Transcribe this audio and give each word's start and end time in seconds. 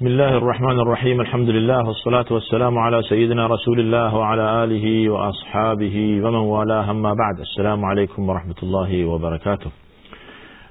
بسم 0.00 0.08
الله 0.08 0.36
الرحمن 0.36 0.78
الرحيم 0.80 1.20
الحمد 1.20 1.48
لله 1.48 1.86
والصلاة 1.86 2.24
والسلام 2.30 2.78
على 2.78 3.02
سيدنا 3.02 3.46
رسول 3.46 3.80
الله 3.80 4.14
وعلى 4.14 4.64
آله 4.64 5.10
وأصحابه 5.10 6.20
ومن 6.24 6.34
والاه 6.34 6.90
اما 6.90 7.14
بعد 7.14 7.40
السلام 7.40 7.84
عليكم 7.84 8.28
ورحمة 8.28 8.54
الله 8.62 9.04
وبركاته 9.04 9.70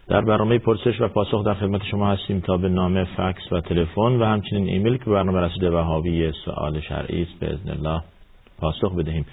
در 0.07 0.21
برنامه 0.21 0.57
پرسش 0.57 1.01
و 1.01 1.07
پاسخ 1.07 1.45
در 1.45 1.53
خدمت 1.53 1.83
شما 1.83 2.11
هستیم 2.11 2.39
تا 2.39 2.57
به 2.57 2.69
نام 2.69 3.03
فکس 3.03 3.51
و 3.51 3.61
تلفن 3.61 4.01
و 4.01 4.25
همچنین 4.25 4.69
ایمیل 4.69 4.97
که 4.97 5.05
برنامه 5.05 5.39
رسیده 5.39 5.69
و 5.69 5.77
حاوی 5.77 6.31
سوال 6.45 6.79
شرعی 6.79 7.21
است 7.21 7.39
باذن 7.41 7.69
الله 7.69 8.01
پاسخ 8.59 8.95
بدهیم. 8.95 9.25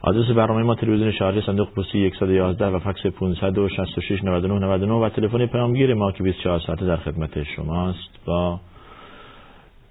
آدرس 0.00 0.30
برنامه 0.30 0.62
ما 0.62 0.74
تلویزیون 0.74 1.12
شارجه 1.12 1.46
صندوق 1.46 1.68
پستی 1.74 2.10
111 2.10 2.66
و 2.66 2.78
فکس 2.78 3.06
566 3.06 4.24
99 4.24 4.58
99 4.58 4.92
و 4.92 5.08
تلفن 5.08 5.46
پیامگیر 5.46 5.94
ما 5.94 6.12
که 6.12 6.22
24 6.22 6.60
ساعته 6.60 6.86
در 6.86 6.96
خدمت 6.96 7.42
شماست. 7.42 8.10
با 8.26 8.60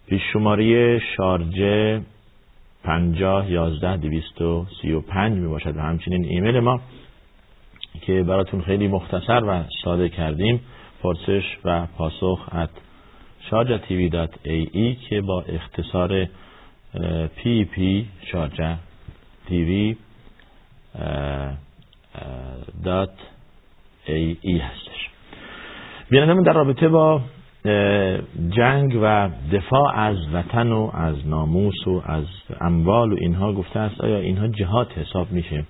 پیش 0.09 0.22
شماره 0.34 0.99
شارجه 0.99 2.02
50 2.84 3.52
11 3.52 3.98
235 3.98 5.38
می 5.38 5.48
باشد 5.48 5.77
و 5.77 5.80
همچنین 5.80 6.26
ایمیل 6.26 6.59
ما 6.59 6.82
که 8.02 8.23
براتون 8.23 8.62
خیلی 8.62 8.88
مختصر 8.88 9.44
و 9.48 9.63
ساده 9.84 10.09
کردیم 10.09 10.62
پرسش 11.04 11.44
و 11.66 11.85
پاسخ 11.85 12.49
at 12.52 12.70
ای 14.44 14.95
که 14.95 15.22
با 15.22 15.41
اختصار 15.41 16.27
پی 17.35 17.66
پی 17.66 18.07
شارجه 18.32 18.77
تیوی 19.48 19.96
دات 22.84 23.13
ای 24.05 24.38
ای 24.41 24.57
هستش. 24.57 25.10
بیانمون 26.10 26.44
در 26.44 26.54
رابطه 26.54 26.88
با 26.88 27.21
جنگ 28.49 28.99
و 29.02 29.29
دفاع 29.52 29.96
از 29.96 30.18
وطن 30.34 30.71
و 30.71 30.91
از 30.93 31.27
ناموس 31.27 31.88
و 31.88 32.02
از 32.05 32.26
اموال 32.62 33.13
و 33.13 33.15
اینها 33.20 33.54
گفته 33.54 33.79
است 33.79 34.02
آیا 34.02 34.18
اینها 34.18 34.48
جهات 34.48 34.98
حساب 34.98 35.32
میشه؟ 35.32 35.65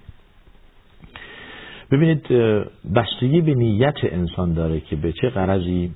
ببینید 1.91 2.27
بستگی 2.95 3.41
به 3.41 3.53
نیت 3.53 3.97
انسان 4.03 4.53
داره 4.53 4.79
که 4.79 4.95
به 4.95 5.11
چه 5.11 5.29
قرضی 5.29 5.91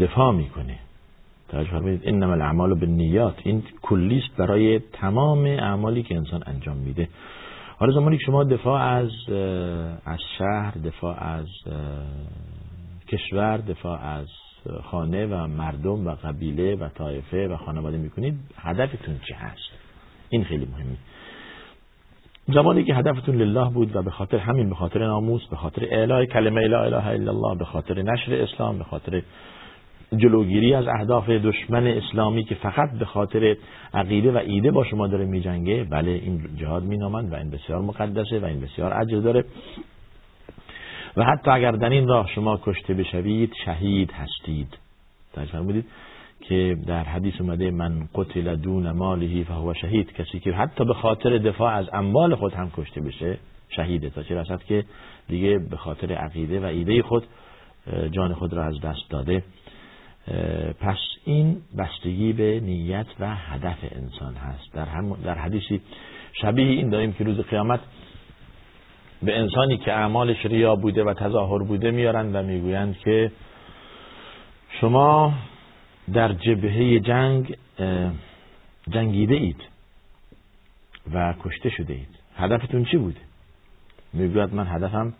دفاع 0.00 0.34
می‌کنه. 0.34 0.78
توجه 1.48 1.70
فرمایید 1.70 2.02
انما 2.04 2.32
الاعمال 2.32 2.74
بالنیات. 2.74 3.34
این 3.44 3.62
کلیست 3.82 4.36
برای 4.38 4.78
تمام 4.78 5.44
اعمالی 5.44 6.02
که 6.02 6.16
انسان 6.16 6.42
انجام 6.46 6.76
میده. 6.76 7.08
حالا 7.78 7.92
زمانی 7.92 8.18
که 8.18 8.24
شما 8.24 8.44
دفاع 8.44 8.82
از 8.82 9.10
از 10.04 10.18
شهر 10.38 10.74
دفاع 10.84 11.22
از 11.22 11.46
کشور 13.08 13.56
دفاع 13.56 14.00
از 14.00 14.26
خانه 14.82 15.26
و 15.26 15.46
مردم 15.46 16.06
و 16.06 16.14
قبیله 16.14 16.76
و 16.76 16.88
طایفه 16.88 17.48
و 17.48 17.56
خانواده 17.56 17.96
می‌کنید 17.96 18.34
هدفتون 18.56 19.20
چه 19.28 19.34
هست؟ 19.34 19.70
این 20.28 20.44
خیلی 20.44 20.64
مهمه. 20.64 20.96
زمانی 22.54 22.84
که 22.84 22.94
هدفتون 22.94 23.36
لله 23.36 23.70
بود 23.70 23.96
و 23.96 24.02
به 24.02 24.10
خاطر 24.10 24.38
همین 24.38 24.68
به 24.68 24.74
خاطر 24.74 25.06
ناموس 25.06 25.46
به 25.50 25.56
خاطر 25.56 25.84
اعلای 25.84 26.26
کلمه 26.26 26.66
لا 26.66 26.82
اله 26.82 27.06
الا 27.06 27.32
الله 27.32 27.58
به 27.58 27.64
خاطر 27.64 28.02
نشر 28.02 28.34
اسلام 28.34 28.78
به 28.78 28.84
خاطر 28.84 29.22
جلوگیری 30.16 30.74
از 30.74 30.86
اهداف 30.86 31.30
دشمن 31.30 31.86
اسلامی 31.86 32.44
که 32.44 32.54
فقط 32.54 32.98
به 32.98 33.04
خاطر 33.04 33.56
عقیده 33.94 34.32
و 34.32 34.36
ایده 34.36 34.70
با 34.70 34.84
شما 34.84 35.06
داره 35.06 35.24
میجنگه 35.24 35.84
بله 35.84 36.10
این 36.10 36.56
جهاد 36.56 36.82
مینامند 36.82 37.32
و 37.32 37.36
این 37.36 37.50
بسیار 37.50 37.80
مقدسه 37.80 38.40
و 38.40 38.44
این 38.44 38.60
بسیار 38.60 38.92
عجز 38.92 39.22
داره. 39.22 39.44
و 41.18 41.24
حتی 41.24 41.50
اگر 41.50 41.72
در 41.72 41.90
این 41.90 42.08
راه 42.08 42.28
شما 42.34 42.60
کشته 42.64 42.94
بشوید 42.94 43.52
شهید 43.64 44.10
هستید. 44.12 44.78
تجربه 45.34 45.64
بودید 45.64 45.86
که 46.40 46.76
در 46.86 47.04
حدیث 47.04 47.40
اومده 47.40 47.70
من 47.70 48.08
قتل 48.14 48.56
دون 48.56 48.92
ماله 48.92 49.44
فهو 49.44 49.74
شهید. 49.74 50.12
کسی 50.12 50.40
که 50.40 50.52
حتی 50.52 50.84
به 50.84 50.94
خاطر 50.94 51.38
دفاع 51.38 51.74
از 51.74 51.86
اموال 51.92 52.34
خود 52.34 52.52
هم 52.52 52.70
کشته 52.76 53.00
بشه 53.00 53.38
شهیده. 53.68 54.10
تا 54.10 54.22
چه 54.22 54.34
رسد 54.34 54.62
که 54.62 54.84
دیگه 55.28 55.58
به 55.70 55.76
خاطر 55.76 56.12
عقیده 56.12 56.60
و 56.60 56.64
ایده 56.64 57.02
خود 57.02 57.26
جان 58.10 58.34
خود 58.34 58.52
را 58.52 58.64
از 58.64 58.80
دست 58.80 59.10
داده. 59.10 59.42
پس 60.80 60.98
این 61.24 61.56
بستگی 61.78 62.32
به 62.32 62.60
نیت 62.60 63.06
و 63.20 63.36
هدف 63.36 63.78
انسان 63.82 64.34
هست. 64.34 64.72
در, 64.74 64.84
هم 64.84 65.16
در 65.24 65.38
حدیثی 65.38 65.80
شبیه 66.32 66.66
این 66.66 66.90
داریم 66.90 67.12
که 67.12 67.24
روز 67.24 67.40
قیامت 67.40 67.80
به 69.22 69.38
انسانی 69.38 69.76
که 69.76 69.92
اعمالش 69.92 70.46
ریا 70.46 70.76
بوده 70.76 71.04
و 71.04 71.14
تظاهر 71.14 71.62
بوده 71.62 71.90
میارند 71.90 72.34
و 72.34 72.42
می‌گویند 72.42 72.98
که 72.98 73.32
شما 74.80 75.34
در 76.12 76.32
جبهه 76.32 77.00
جنگ 77.00 77.56
جنگیده 78.90 79.34
اید 79.34 79.62
و 81.12 81.34
کشته 81.44 81.70
شده 81.70 81.94
اید. 81.94 82.18
هدفتون 82.36 82.84
چی 82.84 82.96
بوده؟ 82.96 83.20
می‌گوید 84.12 84.54
من 84.54 84.66
هدفم 84.66 85.14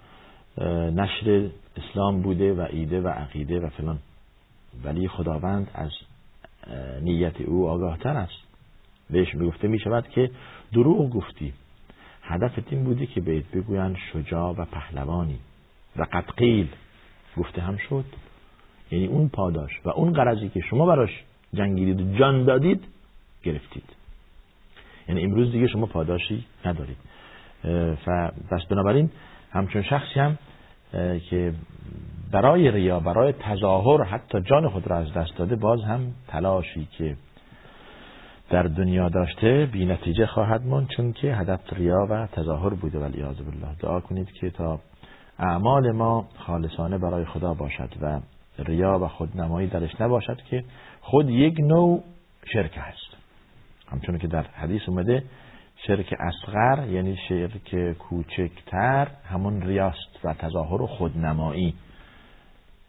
نشر 0.94 1.50
اسلام 1.76 2.22
بوده 2.22 2.52
و 2.52 2.66
ایده 2.70 3.00
و 3.00 3.08
عقیده 3.08 3.60
و 3.60 3.68
فلان. 3.68 3.98
ولی 4.84 5.08
خداوند 5.08 5.70
از 5.74 5.90
نیت 7.02 7.40
او 7.40 7.68
آگاه 7.68 7.98
تر 7.98 8.16
است. 8.16 8.42
بهش 9.10 9.34
می‌گفته 9.34 9.68
می 9.68 9.78
شود 9.78 10.08
که 10.08 10.30
دروغ 10.72 11.10
گفتی. 11.10 11.52
هدفت 12.28 12.72
این 12.72 12.84
بوده 12.84 13.06
که 13.06 13.20
بهت 13.20 13.44
بگویند 13.50 13.96
شجاع 14.12 14.54
و 14.58 14.64
پهلوانی. 14.64 15.38
و 15.96 16.02
قد 16.12 16.30
قیل. 16.36 16.68
گفته 17.36 17.62
هم 17.62 17.76
شد. 17.76 18.04
یعنی 18.90 19.06
اون 19.06 19.28
پاداش 19.28 19.80
و 19.84 19.88
اون 19.88 20.12
قرضی 20.12 20.48
که 20.48 20.60
شما 20.60 20.86
براش 20.86 21.24
جنگیدید 21.54 22.00
و 22.00 22.18
جان 22.18 22.44
دادید 22.44 22.84
گرفتید. 23.42 23.84
یعنی 25.08 25.24
امروز 25.24 25.52
دیگه 25.52 25.66
شما 25.66 25.86
پاداشی 25.86 26.44
ندارید. 26.64 26.96
پس 28.50 28.64
بنابراین 28.70 29.10
همچون 29.50 29.82
شخصی 29.82 30.20
هم 30.20 30.38
که 31.30 31.54
برای 32.32 32.70
ریا 32.70 33.00
برای 33.00 33.32
تظاهر 33.32 34.04
حتی 34.04 34.40
جان 34.40 34.68
خود 34.68 34.86
را 34.86 34.96
از 34.96 35.12
دست 35.12 35.36
داده 35.36 35.56
باز 35.56 35.80
هم 35.82 36.14
تلاشی 36.28 36.88
که 36.98 37.16
در 38.50 38.62
دنیا 38.62 39.08
داشته 39.08 39.68
بی 39.72 39.86
نتیجه 39.86 40.26
خواهد 40.26 40.66
ماند 40.66 40.88
چون 40.88 41.12
که 41.12 41.34
هدف 41.34 41.72
ریا 41.72 42.06
و 42.10 42.26
تظاهر 42.26 42.74
بوده. 42.74 42.98
ولی 42.98 43.22
بالله. 43.22 43.74
دعا 43.80 44.00
کنید 44.00 44.32
که 44.32 44.50
تا 44.50 44.80
اعمال 45.38 45.92
ما 45.92 46.28
خالصانه 46.36 46.98
برای 46.98 47.24
خدا 47.24 47.54
باشد 47.54 47.90
و 48.02 48.20
ریا 48.58 48.98
و 48.98 49.08
خودنمایی 49.08 49.68
درش 49.68 50.00
نباشد 50.00 50.36
که 50.36 50.64
خود 51.00 51.30
یک 51.30 51.60
نوع 51.60 52.04
شرک 52.52 52.78
هست. 52.78 53.16
همچون 53.92 54.18
که 54.18 54.26
در 54.26 54.42
حدیث 54.42 54.82
اومده 54.88 55.22
شرک 55.86 56.14
اصغر 56.20 56.88
یعنی 56.88 57.16
شرک 57.28 57.92
کوچکتر 57.92 59.08
همون 59.24 59.62
ریاست 59.62 60.24
و 60.24 60.34
تظاهر 60.34 60.82
و 60.82 60.86
خودنمایی. 60.86 61.74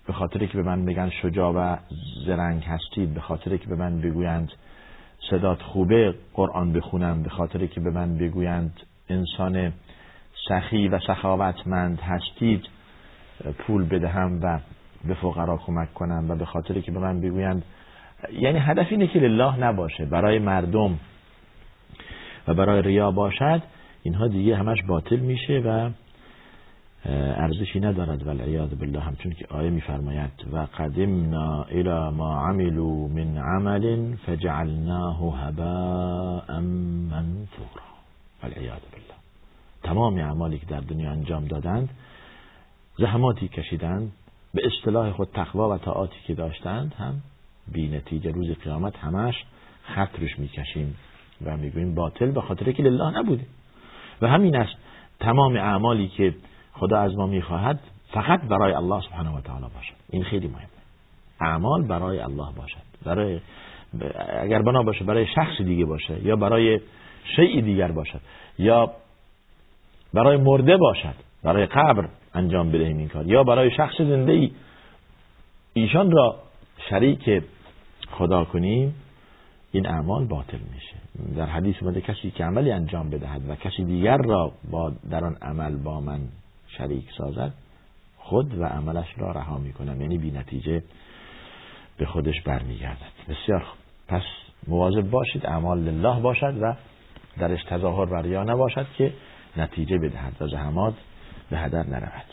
به 0.08 0.14
خاطر 0.14 0.46
که 0.46 0.58
به 0.58 0.64
من 0.64 0.86
بگن 0.86 1.10
شجاع 1.10 1.54
و 1.54 1.78
زرنگ 2.26 2.64
هستید 2.64 3.14
به 3.14 3.22
خاطر 3.22 3.58
که 3.58 3.68
به 3.68 3.76
من 3.76 4.02
بگویند 4.02 4.52
صدات 5.30 5.62
خوبه 5.62 6.16
قرآن 6.34 6.74
بخونم 6.74 7.24
به 7.24 7.30
خاطر 7.30 7.66
که 7.66 7.80
به 7.80 7.92
من 7.92 8.18
بگویند 8.18 8.80
انسان 9.10 9.74
سخی 10.50 10.88
و 10.88 11.00
سخاوتمند 11.00 12.00
هستید 12.00 12.66
پول 13.58 13.86
بدهم 13.86 14.40
و 14.44 14.60
به 15.06 15.14
فقرا 15.14 15.58
کمک 15.58 15.94
کنم 15.94 16.26
و 16.30 16.36
به 16.36 16.46
خاطر 16.46 16.80
که 16.80 16.92
به 16.92 17.00
من 17.00 17.22
بگویند 17.22 17.64
یعنی 18.34 18.60
هدف 18.60 18.88
اینه 18.90 19.08
که 19.08 19.20
لله 19.20 19.60
نباشه 19.60 20.06
برای 20.06 20.40
مردم 20.40 21.00
و 22.48 22.54
برای 22.54 22.82
ریا 22.82 23.12
باشد 23.12 23.62
اینها 24.04 24.28
دیگه 24.28 24.56
همش 24.56 24.84
باطل 24.84 25.16
میشه 25.16 25.62
و 25.66 25.90
ارزشی 27.06 27.80
ندارد 27.80 28.28
والعیاذ 28.28 28.70
بالله 28.70 29.00
همچون 29.00 29.32
که 29.32 29.46
آیه 29.50 29.70
میفرماید 29.70 30.32
و 30.54 30.68
قدمنا 30.78 31.64
الى 31.64 32.10
ما 32.10 32.48
عملوا 32.48 33.08
من 33.08 33.38
عمل 33.38 34.16
فجعلناه 34.16 35.40
هباء 35.40 36.60
منثورا. 37.10 37.90
والعیاذ 38.44 38.80
بالله. 38.92 39.16
تمام 39.84 40.18
اعمالی 40.18 40.60
که 40.60 40.66
در 40.66 40.80
دنیا 40.80 41.12
انجام 41.12 41.46
دادند 41.46 41.90
زحماتی 42.98 43.48
کشیدند 43.48 44.12
به 44.54 44.62
اصطلاح 44.66 45.12
خود 45.12 45.30
تقوا 45.34 45.76
و 45.76 45.78
طاعاتی 45.78 46.20
که 46.28 46.34
داشتند 46.34 46.94
هم 46.94 47.22
بی 47.72 47.88
نتیجه 47.88 48.32
روز 48.32 48.52
قیامت 48.52 48.98
همش 48.98 49.36
خط 49.84 50.20
روش 50.20 50.40
می‌کشیم 50.40 50.96
و 51.46 51.58
می‌گوییم 51.58 51.96
باطل 51.96 52.32
به 52.32 52.42
خاطر 52.42 52.72
که 52.72 52.84
لله 52.84 53.20
نبوده. 53.20 53.46
و 54.22 54.28
همین 54.28 54.56
است 54.56 54.76
تمام 55.20 55.56
اعمالی 55.56 56.08
که 56.08 56.34
خدا 56.80 57.00
از 57.00 57.16
ما 57.16 57.26
می‌خواهد 57.26 57.80
فقط 58.14 58.42
برای 58.42 58.74
الله 58.74 59.02
سبحانه 59.02 59.38
و 59.38 59.42
تعالی 59.42 59.66
باشد. 59.76 59.94
این 60.10 60.24
خیلی 60.24 60.48
مهمه. 60.48 60.68
اعمال 61.42 61.84
برای 61.84 62.20
الله 62.20 62.48
باشد. 62.58 62.90
برای 63.06 63.40
اگر 64.42 64.62
بنا 64.62 64.84
باشه 64.84 65.04
برای 65.06 65.26
شخص 65.36 65.62
دیگه 65.62 65.86
باشه 65.86 66.26
یا 66.26 66.36
برای 66.36 66.80
شیء 67.36 67.62
دیگر 67.62 67.92
باشد 67.92 68.22
یا 68.60 68.92
برای 70.14 70.38
مرده 70.38 70.78
باشد 70.78 71.16
برای 71.44 71.66
قبر 71.66 72.10
انجام 72.34 72.72
بدهیم 72.72 72.98
این 72.98 73.08
کار 73.08 73.28
یا 73.28 73.44
برای 73.44 73.72
شخص 73.72 73.98
زنده 73.98 74.32
ای 74.32 74.52
ایشان 75.74 76.12
را 76.12 76.36
شریک 76.90 77.44
خدا 78.12 78.44
کنیم 78.44 78.96
این 79.72 79.88
اعمال 79.88 80.26
باطل 80.26 80.58
میشه. 80.74 80.96
در 81.36 81.46
حدیث 81.46 81.76
اومده 81.82 82.02
کسی 82.02 82.32
که 82.32 82.44
عملی 82.44 82.72
انجام 82.72 83.10
بدهد 83.10 83.50
و 83.50 83.56
کسی 83.56 83.84
دیگر 83.84 84.18
را 84.18 84.52
با 84.72 84.92
در 85.10 85.26
آن 85.26 85.36
عمل 85.42 85.76
با 85.76 86.00
من 86.00 86.20
شریک 86.78 87.10
سازد 87.18 87.54
خود 88.18 88.58
و 88.58 88.64
عملش 88.64 89.08
را 89.18 89.32
رها 89.32 89.58
می‌کنم 89.58 90.02
یعنی 90.02 90.18
بی 90.18 90.32
نتیجه 90.32 90.84
به 91.98 92.06
خودش 92.06 92.42
برمیگردد. 92.42 93.12
بسیار 93.30 93.66
پس 94.08 94.24
مواظب 94.68 95.10
باشید 95.10 95.46
اعمال 95.46 95.80
لله 95.80 96.22
باشد 96.22 96.58
و 96.62 96.76
درش 97.40 97.64
تظاهر 97.64 98.14
و 98.14 98.16
ریا 98.16 98.44
نباشد 98.44 98.86
که 98.98 99.14
نتیجه 99.58 99.98
بدهد 99.98 100.42
و 100.42 100.48
زحمات 100.48 100.94
به 101.50 101.58
هدر 101.58 101.88
نرود. 101.88 102.26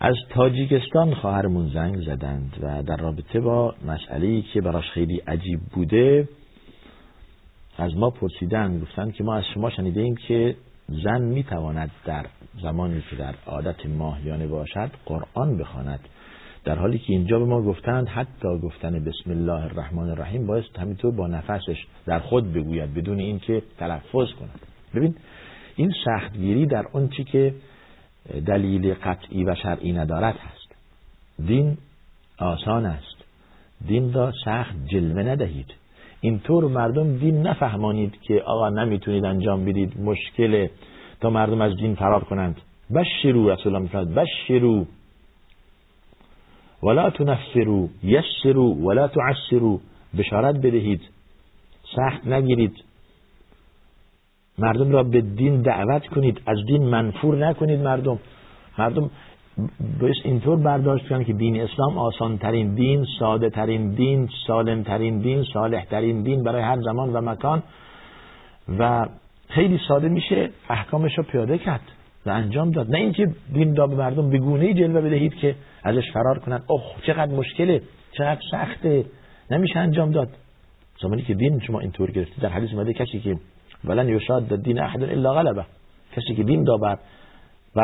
از 0.00 0.16
تاجیکستان 0.30 1.14
خواهرمون 1.14 1.68
زنگ 1.68 2.00
زدند 2.00 2.56
و 2.62 2.82
در 2.82 2.96
رابطه 2.96 3.40
با 3.40 3.74
مسئله 3.86 4.42
که 4.42 4.60
براش 4.60 4.90
خیلی 4.90 5.16
عجیب 5.16 5.60
بوده 5.60 6.28
از 7.78 7.96
ما 7.96 8.10
پرسیدن 8.10 8.80
گفتن 8.80 9.10
که 9.10 9.24
ما 9.24 9.34
از 9.34 9.44
شما 9.54 9.70
شنیده 9.70 10.00
ایم 10.00 10.16
که 10.16 10.56
زن 10.88 11.22
می‌تواند 11.22 11.90
در 12.04 12.26
زمانی 12.62 13.02
که 13.10 13.16
در 13.16 13.34
عادت 13.46 13.86
ماهیانه 13.86 14.46
باشد 14.46 14.90
قرآن 15.06 15.58
بخواند. 15.58 16.00
در 16.64 16.78
حالی 16.78 16.98
که 16.98 17.12
اینجا 17.12 17.38
به 17.38 17.44
ما 17.44 17.62
گفتند 17.62 18.08
حتی 18.08 18.58
گفتن 18.62 19.04
بسم 19.04 19.30
الله 19.30 19.62
الرحمن 19.64 20.10
الرحیم 20.10 20.46
باید 20.46 20.64
همینطور 20.78 21.12
با 21.12 21.26
نفسش 21.26 21.86
در 22.06 22.18
خود 22.18 22.52
بگوید 22.52 22.94
بدون 22.94 23.18
اینکه 23.18 23.62
تلفظ 23.78 24.32
کند. 24.40 24.60
ببین 24.94 25.14
این 25.76 25.92
سختگیری 26.04 26.66
در 26.66 26.84
اون 26.92 27.08
چی 27.08 27.24
که 27.24 27.54
دلیل 28.46 28.94
قطعی 28.94 29.44
و 29.44 29.54
شرعی 29.54 29.92
ندارد 29.92 30.36
هست. 30.36 30.74
دین 31.46 31.78
آسان 32.38 32.86
است. 32.86 33.16
دین 33.86 34.12
را 34.12 34.32
سخت 34.44 34.74
جلوه 34.86 35.22
ندهید. 35.22 35.81
اینطور 36.24 36.64
مردم 36.64 37.16
دین 37.16 37.42
نفهمانید 37.46 38.20
که 38.20 38.42
آقا 38.42 38.68
نمی‌تونید 38.68 39.24
انجام 39.24 39.64
بدید 39.64 40.00
مشکل 40.00 40.68
تا 41.20 41.30
مردم 41.30 41.60
از 41.60 41.76
دین 41.76 41.94
فرار 41.94 42.24
کنند. 42.24 42.60
بشرو 42.94 43.50
رسول 43.50 43.66
الله 43.66 43.82
میفرد 43.82 44.14
بشرو. 44.14 44.86
ولا 46.82 47.10
تنفرو. 47.10 47.88
یسرو. 48.02 48.74
ولا 48.74 49.08
تعسرو. 49.08 49.80
بشارت 50.18 50.56
بدهید. 50.56 51.00
سخت 51.96 52.26
نگیرید. 52.26 52.74
مردم 54.58 54.90
را 54.92 55.02
به 55.02 55.20
دین 55.20 55.62
دعوت 55.62 56.06
کنید. 56.06 56.40
از 56.46 56.66
دین 56.66 56.82
منفور 56.82 57.36
نکنید 57.36 57.80
مردم. 57.80 58.18
مردم 58.78 59.10
باید 60.00 60.14
اینطور 60.24 60.56
برداشت 60.56 61.08
کنند 61.08 61.26
که 61.26 61.32
دین 61.32 61.60
اسلام 61.60 61.98
آسان 61.98 62.38
ترین 62.38 62.74
دین 62.74 63.06
ساده 63.18 63.50
ترین 63.50 63.94
دین 63.94 64.28
سالم 64.46 64.82
ترین 64.82 65.18
دین 65.18 65.44
صالح 65.52 65.84
ترین 65.84 66.22
دین 66.22 66.42
برای 66.42 66.62
هر 66.62 66.80
زمان 66.80 67.12
و 67.12 67.20
مکان. 67.20 67.62
و 68.78 69.06
خیلی 69.48 69.80
ساده 69.88 70.08
میشه 70.08 70.50
احکامش 70.68 71.18
رو 71.18 71.24
پیاده 71.24 71.58
کرد 71.58 71.80
و 72.26 72.30
انجام 72.30 72.70
داد. 72.70 72.90
نه 72.90 72.98
اینکه 72.98 73.26
دین 73.52 73.76
را 73.76 73.86
به 73.86 73.96
مردم 73.96 74.30
به 74.30 74.38
گونه 74.38 74.74
جلوه 74.74 75.00
بدهید 75.00 75.34
که 75.34 75.54
ازش 75.82 76.12
فرار 76.12 76.38
کنند 76.38 76.64
اوه 76.66 76.82
چقدر 77.06 77.32
مشکله 77.32 77.82
چقدر 78.12 78.40
سخته. 78.50 79.04
نمیشه 79.50 79.78
انجام 79.78 80.10
داد. 80.10 80.28
زمانی 81.02 81.22
که 81.22 81.34
دین 81.34 81.60
شما 81.60 81.80
اینطور 81.80 82.10
گرفتید 82.10 82.42
در 82.42 82.48
حدیث 82.48 82.72
اومده 82.72 82.92
کسی 82.92 83.20
که 83.20 83.36
ولن 83.84 84.08
یشاد 84.08 84.62
دین 84.62 84.80
احد 84.80 85.02
الا 85.02 85.34
غلبه. 85.34 85.64
کسی 86.16 86.34
که 86.34 86.42
دین 86.42 86.66
را 86.66 86.76
بر 86.76 86.98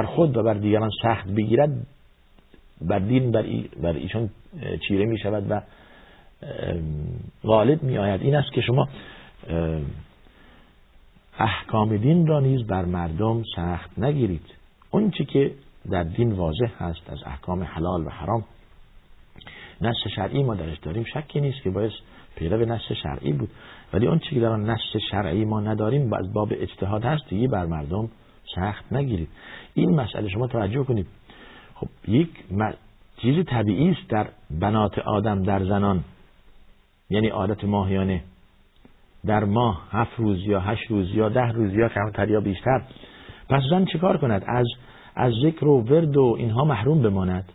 خود 0.02 0.37
و 0.37 0.43
بر 0.43 0.55
دیگران 0.55 0.90
سخت 1.02 1.29
بگیرد 1.29 1.70
بر 2.81 2.99
دین 2.99 3.31
بر, 3.31 3.44
بر 3.82 3.93
ایشان 3.93 4.31
چیره 4.88 5.05
می 5.05 5.19
شود 5.19 5.50
و 5.50 5.62
غالب 7.44 7.82
می 7.82 7.99
آید 7.99 8.23
این 8.23 8.35
است 8.35 8.52
که 8.52 8.61
شما 8.61 8.88
احکام 11.38 11.96
دین 11.96 12.26
را 12.26 12.40
نیز 12.40 12.67
بر 12.67 12.85
مردم 12.85 13.43
سخت 13.56 13.99
نگیرید. 13.99 14.55
اون 14.90 15.11
چی 15.11 15.25
که 15.25 15.55
در 15.91 16.02
دین 16.02 16.32
واضح 16.32 16.70
هست 16.79 17.11
از 17.11 17.19
احکام 17.26 17.62
حلال 17.62 18.06
و 18.06 18.11
حرام 18.11 18.44
نص 19.81 19.96
شرعی 20.17 20.43
ما 20.43 20.55
درش 20.55 20.79
داریم. 20.79 21.05
شکی 21.05 21.41
نیست 21.41 21.62
که 21.62 21.70
باید 21.70 21.93
پیرو 22.37 22.64
نص 22.64 22.93
شرعی 23.02 23.32
بود. 23.32 23.50
ولی 23.93 24.06
اون 24.06 24.19
چی 24.19 24.34
که 24.34 24.41
در 24.41 24.56
نص 24.56 24.96
شرعی 25.11 25.44
ما 25.44 25.61
نداریم 25.61 26.12
از 26.12 26.32
باب 26.32 26.52
اجتهاد 26.52 27.05
هست 27.05 27.29
دیگه 27.29 27.49
بر 27.49 27.67
مردم 27.67 28.08
سخت 28.54 28.92
نگیرید. 28.92 29.28
این 29.74 30.00
مسئله 30.00 30.28
شما 30.28 30.46
توجه 30.46 30.84
کنید. 30.84 31.06
خب 31.74 31.88
یک 32.08 32.30
چیز 33.22 33.44
طبیعی 33.46 33.90
است 33.90 34.10
در 34.10 34.26
بنات 34.50 34.98
آدم 34.98 35.42
در 35.42 35.64
زنان. 35.64 36.04
یعنی 37.10 37.28
عادت 37.28 37.64
ماهیانه. 37.64 38.22
در 39.26 39.44
ماه 39.44 39.88
هفت 39.90 40.12
روز 40.16 40.38
یا 40.46 40.60
هشت 40.60 40.90
روز 40.90 41.14
یا 41.14 41.28
ده 41.28 41.52
روز 41.52 41.74
یا 41.74 41.88
کمتر 41.88 42.28
یا 42.28 42.40
بیشتر. 42.40 42.82
پس 43.48 43.62
زن 43.70 43.84
چیکار 43.84 44.16
کند؟ 44.16 44.44
از 44.46 44.66
از 45.16 45.32
ذکر 45.42 45.66
و 45.66 45.80
ورد 45.80 46.16
و 46.16 46.34
اینها 46.38 46.64
محروم 46.64 47.02
بماند. 47.02 47.52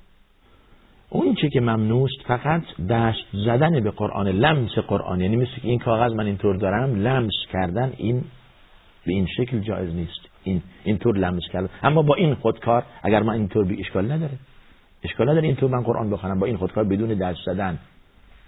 اون 1.09 1.35
چی 1.35 1.49
که 1.49 1.61
ممنوست 1.61 2.21
فقط 2.27 2.63
دست 2.89 3.25
زدن 3.33 3.83
به 3.83 3.91
قرآن 3.91 4.27
لمس 4.27 4.71
قرآن. 4.71 5.21
یعنی 5.21 5.35
مثل 5.35 5.51
این 5.63 5.79
کاغذ 5.79 6.13
من 6.13 6.25
اینطور 6.25 6.55
دارم 6.55 6.95
لمس 6.95 7.33
کردن 7.51 7.93
این 7.97 8.23
به 9.05 9.13
این 9.13 9.27
شکل 9.37 9.59
جایز 9.59 9.95
نیست. 9.95 10.32
این 10.43 10.61
اینطور 10.83 11.17
لمس 11.17 11.43
کرد 11.53 11.69
اما 11.83 12.01
با 12.01 12.15
این 12.15 12.35
خودکار 12.35 12.83
اگر 13.03 13.23
من 13.23 13.33
اینطور 13.33 13.65
بی 13.65 13.79
اشکال 13.79 14.11
نداره. 14.11 14.33
اشکال 15.03 15.29
نداره 15.29 15.47
اینطور 15.47 15.69
من 15.69 15.81
قرآن 15.81 16.09
بخونم 16.09 16.39
با 16.39 16.45
این 16.45 16.57
خودکار 16.57 16.83
بدون 16.83 17.09
دست 17.09 17.39
زدن. 17.45 17.79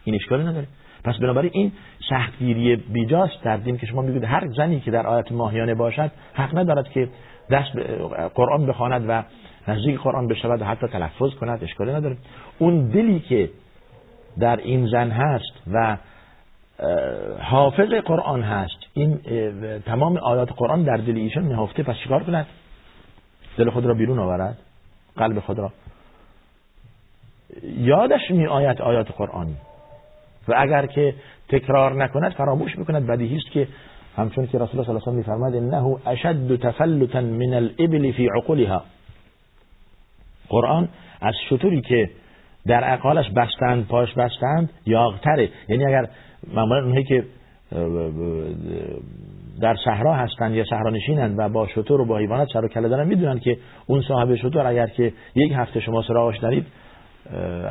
این 0.03 0.15
اشکال 0.15 0.47
نداره. 0.47 0.67
پس 1.03 1.15
بنابراین 1.17 1.51
این 1.53 1.71
سختگیری 2.09 2.75
بیجاست 2.75 3.43
در 3.43 3.57
دین 3.57 3.77
که 3.77 3.85
شما 3.85 4.01
میگید 4.01 4.23
هر 4.23 4.47
زنی 4.57 4.79
که 4.79 4.91
در 4.91 5.07
آیت 5.07 5.31
ماهیانه 5.31 5.75
باشد 5.75 6.11
حق 6.33 6.57
ندارد 6.57 6.89
که 6.89 7.09
دست 7.51 7.71
قرآن 8.35 8.65
بخواند 8.65 9.05
و 9.07 9.23
نزدیک 9.67 9.99
قرآن 9.99 10.27
بشود 10.27 10.61
و 10.61 10.65
حتی 10.65 10.87
تلفظ 10.87 11.33
کند. 11.39 11.63
اشکالی 11.63 11.93
نداره. 11.93 12.17
اون 12.59 12.87
دلی 12.87 13.19
که 13.19 13.49
در 14.39 14.57
این 14.57 14.87
زن 14.87 15.09
هست 15.09 15.53
و 15.73 15.97
حافظ 17.39 17.89
قرآن 17.89 18.41
هست 18.41 18.84
این 18.95 19.19
تمام 19.85 20.17
آیات 20.17 20.49
قرآن 20.57 20.83
در 20.83 20.97
دل 20.97 21.17
ایشان 21.17 21.47
نهفته 21.47 21.83
پس 21.83 21.95
چیکار 22.03 22.23
کند؟ 22.23 22.47
دل 23.57 23.69
خود 23.69 23.85
را 23.85 23.93
بیرون 23.93 24.19
آورد 24.19 24.57
قلب 25.15 25.39
خود 25.39 25.59
را. 25.59 25.71
یادش 27.63 28.31
می 28.31 28.47
آید 28.47 28.81
آیات 28.81 29.11
قرآن. 29.11 29.47
و 30.47 30.53
اگر 30.57 30.85
که 30.85 31.15
تکرار 31.49 32.03
نکند 32.03 32.31
فراموش 32.33 32.77
می‌کند 32.77 33.07
بدیهی 33.07 33.37
است 33.37 33.51
که 33.51 33.67
همچون 34.17 34.47
که 34.47 34.57
رسول 34.57 34.79
الله 34.79 34.85
صلی 34.85 34.95
الله 34.95 35.07
علیه 35.07 35.13
و 35.13 35.17
میفرماد 35.17 35.55
انه 35.55 35.97
اشد 36.07 36.55
تفلتا 36.55 37.21
من 37.21 37.53
الابل 37.53 38.11
فی 38.11 38.27
عقولها. 38.27 38.83
قرآن 40.49 40.89
از 41.21 41.33
شطوری 41.49 41.81
که 41.81 42.09
در 42.65 42.83
عقالش 42.83 43.29
بستند 43.29 43.87
پاش 43.87 44.13
بستند 44.13 44.69
یاغتره. 44.85 45.49
یعنی 45.69 45.85
اگر 45.85 46.09
معمولا 46.53 46.83
اونهایی 46.83 47.05
که 47.05 47.23
در 49.61 49.75
صحرا 49.85 50.13
هستند 50.13 50.55
یا 50.55 50.63
صحرا 50.69 50.91
و 51.37 51.49
با 51.49 51.67
شطور 51.67 52.01
و 52.01 52.05
با 52.05 52.17
حیوانات 52.17 52.47
سر 52.53 52.65
و 52.65 52.67
کله 52.67 52.89
دارن 52.89 53.07
می‌دونن 53.07 53.39
که 53.39 53.57
اون 53.87 54.01
صاحب 54.01 54.35
شطور 54.35 54.67
اگر 54.67 54.87
که 54.87 55.13
یک 55.35 55.51
هفته 55.55 55.79
شما 55.79 56.01
سراغش 56.01 56.37
دارید 56.37 56.65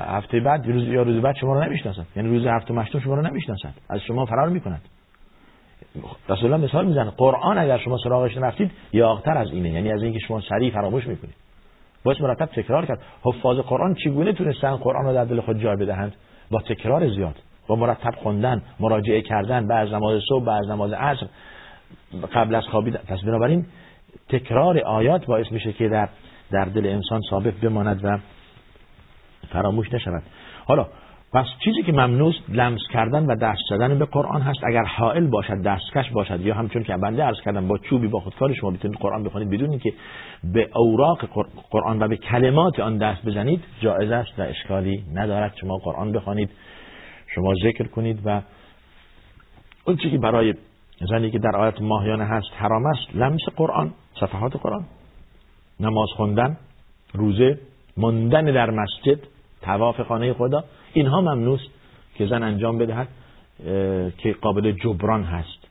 هفته 0.07 0.41
بعد 0.41 0.67
روز 0.67 0.89
یا 0.89 1.03
روز 1.03 1.23
بعد 1.23 1.37
شما 1.37 1.55
رو 1.55 1.65
نمی‌شناسند 1.65 2.07
یعنی 2.17 2.29
روز 2.29 2.47
هفته 2.47 2.75
مشتم 2.75 2.99
شما 2.99 3.15
رو 3.15 3.23
نمی‌شناسند 3.23 3.75
از 3.91 4.01
شما 4.01 4.27
فرار 4.27 4.49
می‌کنند. 4.49 4.83
رسول 6.29 6.53
الله 6.53 6.65
مثال 6.65 6.87
می‌زنه. 6.87 7.11
قرآن 7.11 7.59
اگر 7.59 7.79
شما 7.79 7.99
سراغش 8.05 8.37
نرفتید 8.37 8.71
یاغتر 8.93 9.39
از 9.39 9.51
اینه. 9.53 9.71
یعنی 9.71 9.93
از 9.93 10.03
اینکه 10.03 10.19
شما 10.19 10.41
سریع 10.41 10.71
فراموش 10.73 11.07
می‌کنید. 11.07 11.35
باید 12.05 12.23
مرتب 12.23 12.47
تکرار 12.47 12.87
کرد. 12.87 12.99
حفاظ 13.23 13.59
قرآن 13.59 13.95
چگونه 13.95 14.33
تونستن 14.33 14.77
قرآن 14.77 15.05
رو 15.05 15.15
در 15.15 15.25
دل 15.25 15.41
خود 15.41 15.63
جای 15.63 15.77
بدهند؟ 15.77 16.15
با 16.51 16.61
تکرار 16.61 17.09
زیاد. 17.09 17.35
با 17.66 17.76
مرتب 17.76 18.14
خوندن 18.23 18.62
مراجعه 18.80 19.21
کردن 19.21 19.66
بعد 19.66 19.94
نماز 19.94 20.23
صبح 20.28 20.44
بعد 20.44 20.64
نماز 20.64 20.92
عصر 20.92 21.26
قبل 22.35 22.54
از 22.54 22.64
خوابیدن. 22.64 23.00
پس 23.09 23.21
بنابراین 23.21 23.66
تکرار 24.28 24.78
آیات 24.78 25.26
باعث 25.26 25.52
میشه 25.52 25.73
که 25.73 25.88
در 25.88 26.09
در 26.50 26.64
دل 26.64 26.87
انسان 26.87 27.21
ثابت 27.30 27.54
بماند 27.54 28.00
و 28.04 28.18
فراموش 29.52 29.94
نشود. 29.94 30.23
حالا 30.66 30.87
پس 31.33 31.47
چیزی 31.64 31.83
که 31.83 31.92
ممنوع 31.92 32.35
لمس 32.49 32.80
کردن 32.92 33.26
و 33.26 33.37
دست 33.37 33.61
زدن 33.71 33.99
به 33.99 34.04
قرآن 34.04 34.42
هست. 34.42 34.64
اگر 34.64 34.85
حائل 34.85 35.26
باشد 35.26 35.62
دستکش 35.62 36.11
باشد 36.11 36.40
یا 36.40 36.54
همچون 36.54 36.83
که 36.83 36.97
بنده 36.97 37.23
عرض 37.23 37.40
کردم 37.40 37.68
با 37.68 37.78
چوبی 37.78 38.09
با 38.09 38.21
خودکار 38.21 38.54
شما 38.54 38.71
بتونید 38.71 38.99
قرآن 38.99 39.25
بخونید 39.25 39.50
بدون 39.50 39.71
اینکه 39.71 39.92
به 40.44 40.68
اوراق 40.75 41.25
قرآن 41.71 42.02
و 42.02 42.09
به 42.09 42.16
کلمات 42.16 42.80
آن 42.80 42.99
دست 42.99 43.26
بزنید 43.26 43.64
جایز 43.80 44.11
است 44.11 44.38
و 44.38 44.42
اشکالی 44.42 45.04
ندارد. 45.14 45.52
شما 45.61 45.76
قرآن 45.76 46.12
بخوانید 46.12 46.50
شما 47.35 47.55
ذکر 47.55 47.87
کنید 47.87 48.21
و 48.25 48.43
اون 49.85 49.97
که 49.97 50.19
برای 50.19 50.55
زنی 51.11 51.31
که 51.31 51.38
در 51.38 51.57
آیت 51.57 51.81
ماهیانه 51.81 52.25
هست 52.25 52.49
حرام 52.57 52.87
است 52.87 53.17
لمس 53.17 53.41
قرآن 53.57 53.93
صفحات 54.21 54.57
قرآن. 54.57 54.85
نماز 55.81 56.09
خوندن 56.17 56.57
روزه 57.14 57.59
ماندن 57.97 58.45
در 58.45 58.71
مسجد 58.71 59.19
تواف 59.62 60.00
خانه 60.00 60.33
خدا 60.33 60.64
اینها 60.93 61.21
ممنوع 61.21 61.59
که 62.14 62.26
زن 62.26 62.43
انجام 62.43 62.79
بدهد 62.79 63.09
که 64.19 64.33
قابل 64.41 64.73
جبران 64.73 65.23
هست. 65.23 65.69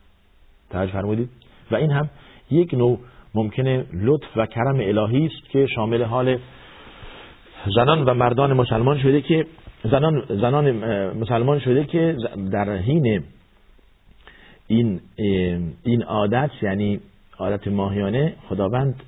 توجه 0.70 0.91
فرمودید؟ 0.91 1.29
و 1.72 1.75
این 1.75 1.91
هم 1.91 2.10
یک 2.51 2.74
نوع 2.74 3.00
ممکنه 3.36 3.86
لطف 3.93 4.27
و 4.36 4.46
کرم 4.46 4.75
الهی 4.79 5.25
است 5.25 5.50
که 5.50 5.67
شامل 5.67 6.03
حال 6.03 6.38
زنان 7.75 8.05
و 8.05 8.13
مردان 8.13 8.53
مسلمان 8.53 9.00
شده 9.00 9.22
که 9.22 9.46
زنان 9.92 10.25
زنان 10.30 10.72
مسلمان 11.18 11.60
شده 11.60 11.84
که 11.84 12.18
در 12.52 12.78
حین 12.78 13.24
این 14.68 15.02
این 15.84 16.04
عادت 16.04 16.52
یعنی 16.62 17.00
عادت 17.40 17.68
ماهیانه 17.68 18.36
خداوند 18.50 19.04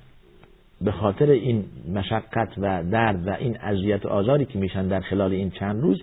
به 0.80 0.92
خاطر 0.92 1.30
این 1.30 1.64
مشقت 1.94 2.48
و 2.58 2.84
درد 2.90 3.26
و 3.26 3.30
این 3.30 3.56
اذیت 3.60 4.06
و 4.06 4.08
آزاری 4.08 4.44
که 4.44 4.58
میشن 4.58 4.88
در 4.88 5.00
خلال 5.00 5.32
این 5.32 5.50
چند 5.50 5.82
روز 5.82 6.02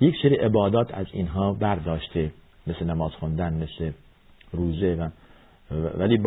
یک 0.00 0.14
سری 0.22 0.34
عبادات 0.34 0.94
از 0.94 1.06
اینها 1.12 1.52
برداشته 1.52 2.30
مثل 2.66 2.84
نماز 2.84 3.12
خوندن 3.12 3.54
مثل 3.54 3.90
روزه 4.52 4.94
و 4.94 5.08
ولی 5.98 6.20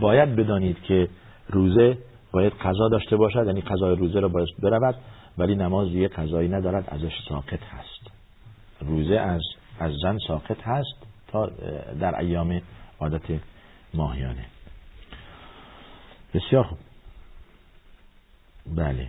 باید 0.00 0.36
بدانید 0.36 0.76
که 0.82 1.08
روزه 1.48 1.98
باید 2.32 2.52
قضا 2.52 2.88
داشته 2.88 3.16
باشد 3.16 3.46
یعنی 3.46 3.60
قضای 3.60 3.96
روزه 3.96 4.20
را 4.20 4.28
باید 4.28 4.48
برود. 4.62 4.94
ولی 5.38 5.54
نماز 5.54 5.88
دیگه 5.88 6.08
قضایی 6.08 6.48
ندارد 6.48 6.84
ازش 6.88 7.12
ساقط 7.28 7.62
هست. 7.62 8.10
روزه 8.80 9.18
از 9.18 9.42
از 9.80 9.92
زن 10.02 10.18
ساقط 10.26 10.60
هست 10.62 11.06
تا 11.28 11.46
در 12.00 12.18
ایام 12.20 12.60
عادت 13.00 13.40
ماهیانه. 13.94 14.46
بسیار 16.34 16.64
خوب. 16.64 16.78
بله. 18.76 19.08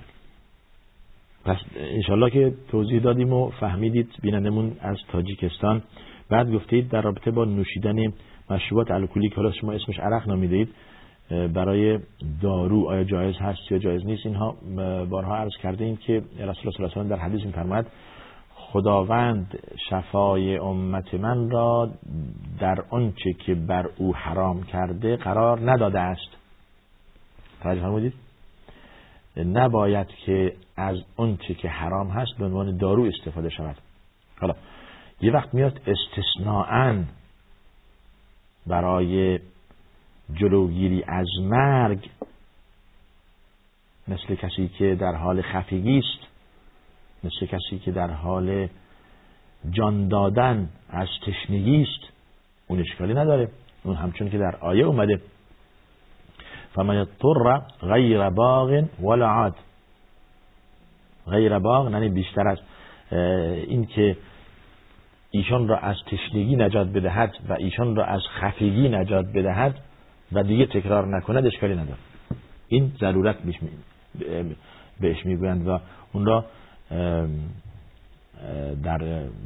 پس 1.45 1.57
انشالله 1.75 2.29
که 2.29 2.53
توضیح 2.67 3.01
دادیم 3.01 3.33
و 3.33 3.50
فهمیدید 3.50 4.09
بینندمون 4.21 4.77
از 4.81 4.98
تاجیکستان. 5.12 5.83
بعد 6.29 6.51
گفتید 6.51 6.89
در 6.89 7.01
رابطه 7.01 7.31
با 7.31 7.45
نوشیدن 7.45 8.13
مشروبات 8.50 8.91
الکلی 8.91 9.29
که 9.29 9.36
حالا 9.36 9.51
شما 9.51 9.71
اسمش 9.71 10.00
عرق 10.00 10.27
نامیدید 10.27 10.69
برای 11.29 12.00
دارو. 12.41 12.88
آیا 12.88 13.03
جایز 13.03 13.36
هست 13.38 13.71
یا 13.71 13.77
جایز 13.77 14.05
نیست؟ 14.05 14.25
اینها 14.25 14.55
بارها 15.05 15.36
عرض 15.36 15.57
کرده 15.63 15.86
ایم 15.86 15.98
که 15.98 16.13
رسول 16.13 16.43
الله 16.45 16.55
صلی 16.62 16.83
الله 16.83 16.91
علیه 16.95 17.09
در 17.09 17.24
حدیث 17.24 17.45
میفرماید 17.45 17.86
خداوند 18.55 19.59
شفای 19.89 20.57
امت 20.57 21.13
من 21.13 21.50
را 21.50 21.89
در 22.59 22.83
آنچه 22.89 23.33
که 23.33 23.55
بر 23.55 23.89
او 23.98 24.15
حرام 24.15 24.63
کرده 24.63 25.15
قرار 25.15 25.71
نداده 25.71 26.00
است. 26.00 26.29
توجه 27.63 27.81
فرمودید؟ 27.81 28.13
نباید 29.38 30.07
که 30.07 30.53
از 30.77 30.98
آنچه 31.17 31.53
که 31.53 31.69
حرام 31.69 32.07
هست 32.09 32.38
به 32.39 32.45
عنوان 32.45 32.77
دارو 32.77 33.03
استفاده 33.03 33.50
شود. 33.50 33.75
حالا 34.41 34.55
یه 35.21 35.31
وقت 35.31 35.53
میاد 35.53 35.81
استثناءً 35.88 37.03
برای 38.67 39.39
جلوگیری 40.33 41.03
از 41.07 41.27
مرگ 41.41 42.09
مثل 44.07 44.36
کسی 44.36 44.67
که 44.67 44.95
در 44.95 45.15
حال 45.15 45.41
خفگی 45.41 46.00
است 46.00 46.29
مثل 47.24 47.45
کسی 47.45 47.79
که 47.79 47.91
در 47.91 48.12
حال 48.12 48.67
جان 49.71 50.07
دادن 50.07 50.69
از 50.89 51.07
تشنگی 51.25 51.81
است. 51.81 52.13
اون 52.67 52.79
اشکالی 52.79 53.13
نداره. 53.13 53.50
اون 53.83 53.95
همچون 53.95 54.29
که 54.29 54.38
در 54.38 54.55
آیه 54.55 54.86
اومده. 54.86 55.21
فمن 56.75 56.98
اضطر 56.98 57.62
غیر 57.81 58.29
باغ 58.29 58.83
ولا 59.01 59.29
عاد. 59.29 59.55
غیر 61.27 61.59
باغ 61.59 61.91
یعنی 61.91 62.09
بیشتر 62.09 62.48
از 62.48 62.57
این 63.67 63.86
که 63.86 64.17
ایشان 65.31 65.67
را 65.67 65.77
از 65.77 65.95
تشنگی 66.07 66.55
نجات 66.55 66.88
بدهد 66.88 67.36
و 67.50 67.53
ایشان 67.53 67.95
را 67.95 68.05
از 68.05 68.21
خفگی 68.39 68.89
نجات 68.89 69.25
بدهد. 69.25 69.75
و 70.31 70.43
دیگه 70.43 70.65
تکرار 70.65 71.07
نکند 71.07 71.45
اشکالی 71.45 71.74
نداره 71.74 71.98
این 72.67 72.91
ضرورت 73.00 73.36
بهش 75.00 75.25
می‌گویند 75.25 75.67
و 75.67 75.79
اون 76.13 76.25
را 76.25 76.45
در, 78.83 78.98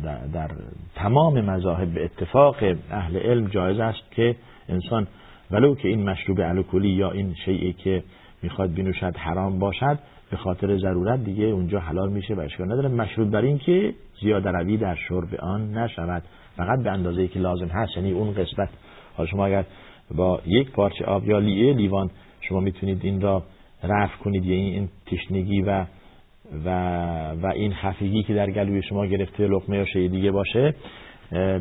در, 0.03 0.25
در 0.33 0.51
تمام 0.95 1.41
مذاهب 1.41 1.93
به 1.93 2.05
اتفاق 2.05 2.55
اهل 2.91 3.17
علم 3.17 3.47
جایز 3.47 3.79
است 3.79 4.11
که 4.11 4.35
انسان 4.69 5.07
ولو 5.51 5.75
که 5.75 5.87
این 5.87 6.09
مشروب 6.09 6.39
الکلی 6.39 6.89
یا 6.89 7.11
این 7.11 7.35
شیعی 7.45 7.73
که 7.73 8.03
می‌خواد 8.41 8.73
بینوشد 8.73 9.17
حرام 9.17 9.59
باشد 9.59 9.99
به 10.31 10.37
خاطر 10.37 10.77
ضرورت 10.77 11.23
دیگه 11.23 11.45
اونجا 11.45 11.79
حلال 11.79 12.09
میشه 12.09 12.33
و 12.33 12.39
اشکال 12.39 12.71
نداره. 12.71 12.89
مشروب 12.89 13.31
در 13.31 13.41
این 13.41 13.57
که 13.57 13.93
زیاده 14.21 14.51
روی 14.51 14.77
در 14.77 14.95
شرب 14.95 15.35
آن 15.39 15.77
نشود. 15.77 16.23
فقط 16.57 16.83
به 16.83 16.91
اندازه 16.91 17.27
که 17.27 17.39
لازم 17.39 17.67
هست 17.67 17.97
یعنی 17.97 18.11
اون 18.11 18.33
قسمت. 18.33 18.69
حالا 19.15 19.29
شما 19.29 19.45
اگر 19.45 19.65
با 20.15 20.41
یک 20.45 20.71
پارچه 20.71 21.05
آب 21.05 21.29
یا 21.29 21.39
لیه 21.39 21.73
لیوان 21.73 22.09
شما 22.41 22.59
می‌تونید 22.59 23.05
این 23.05 23.21
را 23.21 23.43
رفع 23.83 24.17
کنید 24.17 24.45
یعنی 24.45 24.69
این 24.69 24.89
تشنگی 25.05 25.61
و 25.61 25.85
و 26.65 26.69
و 27.31 27.45
این 27.55 27.73
خفگی 27.73 28.23
که 28.23 28.33
در 28.33 28.51
گلوی 28.51 28.81
شما 28.81 29.05
گرفته 29.05 29.47
لقمه 29.47 29.77
یا 29.77 29.85
شی 29.85 30.09
دیگه 30.09 30.31
باشه 30.31 30.73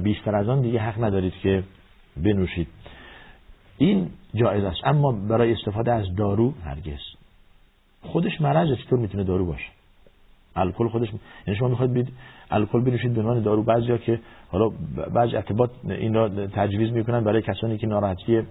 بیشتر 0.03 0.37
از 0.37 0.49
آن 0.49 0.61
دیگه 0.61 0.79
حق 0.79 1.05
ندارید 1.05 1.33
که 1.43 1.63
بنوشید. 2.17 2.69
این 3.79 4.11
جایز 4.35 4.65
است. 4.65 4.81
اما 4.85 5.13
برای 5.13 5.53
استفاده 5.53 5.93
از 5.93 6.15
دارو 6.17 6.55
هرگز. 6.65 7.01
خودش 8.03 8.41
مرض 8.41 8.79
چطور 8.79 8.99
می‌تونه 8.99 9.25
دارو 9.25 9.47
باشه؟ 9.47 9.69
الکل 10.57 10.89
خودش 10.89 11.09
یعنی 11.47 11.59
شما 11.59 11.69
می‌خواید 11.69 11.93
بید 11.93 12.13
الکل 12.51 12.81
بنوشید 12.81 13.15
به 13.15 13.21
عنوان 13.21 13.43
دارو 13.43 13.63
بعضیا 13.63 13.99
که 13.99 14.21
حالا 14.51 14.69
بعضی 15.15 15.37
ارتباط 15.37 15.71
این 15.85 16.15
را 16.15 16.47
تجویز 16.47 16.93
می‌کنن 16.93 17.25
برای 17.25 17.43
کسانی 17.43 17.79
که 17.79 17.87
ناراحتی 17.87 18.43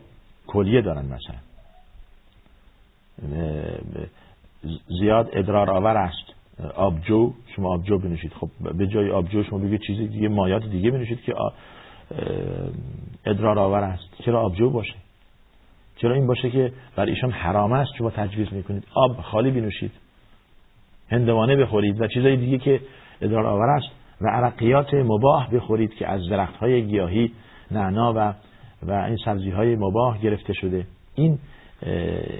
کلیه 0.47 0.81
دارن 0.81 1.05
مثلا. 1.05 1.35
زیاد 4.99 5.29
ادرار 5.33 5.69
آور 5.69 5.97
است. 5.97 6.33
آبجو 6.75 7.33
شما 7.55 7.73
آبجو 7.73 7.97
بنوشید. 7.97 8.33
خب 8.33 8.49
به 8.77 8.87
جای 8.87 9.11
آبجو 9.11 9.43
شما 9.43 9.59
بگید 9.59 9.81
چیزی 9.87 10.07
دیگه 10.07 10.27
مایات 10.27 10.65
دیگه 10.65 10.91
بنوشید 10.91 11.21
که 11.21 11.33
ادرار 13.25 13.59
آور 13.59 13.83
است. 13.83 14.03
چرا 14.25 14.41
آبجو 14.41 14.69
باشه؟ 14.69 14.93
چرا 15.95 16.15
این 16.15 16.27
باشه 16.27 16.49
که 16.49 16.73
بر 16.95 17.05
ایشان 17.05 17.31
حرام 17.31 17.71
است 17.71 17.91
شما 17.97 18.09
تجویز 18.09 18.53
می‌کنید؟ 18.53 18.83
آب 18.93 19.21
خالی 19.21 19.51
بنوشید. 19.51 19.91
هندوانه 21.11 21.55
بخورید 21.55 22.01
و 22.01 22.07
چیزای 22.07 22.37
دیگه 22.37 22.57
که 22.57 22.81
ادرار 23.21 23.45
آور 23.45 23.69
است 23.69 23.87
و 24.21 24.27
عرقیات 24.27 24.93
مباه 24.93 25.51
بخورید 25.51 25.93
که 25.93 26.07
از 26.07 26.29
درخت 26.29 26.55
های 26.55 26.85
گیاهی 26.85 27.31
نعنا 27.71 28.13
و 28.13 28.33
و 28.87 28.91
این 28.91 29.17
سبزی 29.25 29.49
های 29.49 29.75
مباه 29.75 30.21
گرفته 30.21 30.53
شده. 30.53 30.87
این 31.15 31.39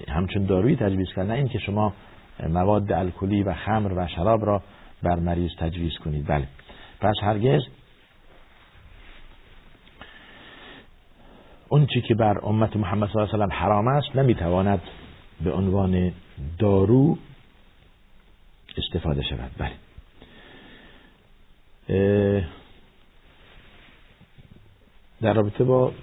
همچون 0.10 0.46
دارویی 0.46 0.76
تجویز 0.76 1.08
کرد 1.16 1.28
نه 1.28 1.34
این 1.34 1.48
که 1.48 1.60
شما 1.60 1.94
مواد 2.50 2.92
الکلی 2.92 3.44
و 3.44 3.54
خمر 3.54 3.94
و 3.96 4.08
شراب 4.08 4.46
را 4.46 4.62
بر 5.04 5.16
مریض 5.16 5.52
تجویز 5.60 5.98
کنید. 5.98 6.28
بله. 6.28 6.48
پس 7.02 7.14
هرگز 7.22 7.62
اون 11.70 11.86
چی 11.86 12.02
که 12.02 12.16
بر 12.16 12.40
امت 12.44 12.78
محمد 12.78 13.10
صلی 13.10 13.22
الله 13.22 13.34
علیه 13.34 13.46
و 13.46 13.50
حرام 13.52 13.88
است 13.88 14.16
نمی‌تواند 14.16 14.82
به 15.44 15.52
عنوان 15.52 16.12
دارو 16.60 17.18
استفاده 18.78 19.24
شود. 19.24 19.52
بله. 19.58 19.72
در 25.22 25.34
رابطه 25.34 25.64
با 25.64 25.94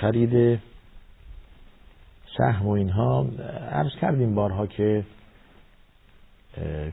خرید 0.00 0.60
سهم 2.38 2.66
و 2.66 2.70
اینها 2.70 3.26
عرض 3.70 3.92
کردیم 4.00 4.34
بارها 4.34 4.66
که 4.66 5.04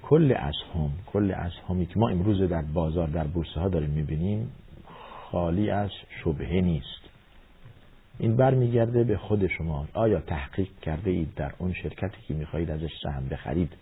کل 0.01 0.31
اسهم 0.31 0.91
کل 1.05 1.31
اسهمی 1.31 1.85
که 1.85 1.99
ما 1.99 2.09
امروز 2.09 2.41
در 2.41 2.61
بازار 2.61 3.07
در 3.07 3.27
بورس 3.27 3.53
ها 3.55 3.69
داریم 3.69 3.89
می‌بینیم 3.89 4.51
خالی 5.31 5.69
از 5.69 5.89
شبهه 6.23 6.61
نیست. 6.61 7.09
این 8.19 8.35
برمیگرده 8.35 9.03
به 9.03 9.17
خود 9.17 9.47
شما. 9.47 9.87
آیا 9.93 10.21
تحقیق 10.21 10.69
کرده 10.81 11.11
اید 11.11 11.35
در 11.35 11.53
اون 11.57 11.73
شرکتی 11.73 12.17
که 12.27 12.33
می‌خواهید 12.33 12.71
ازش 12.71 12.91
سهم 13.03 13.29
بخرید؟ 13.29 13.73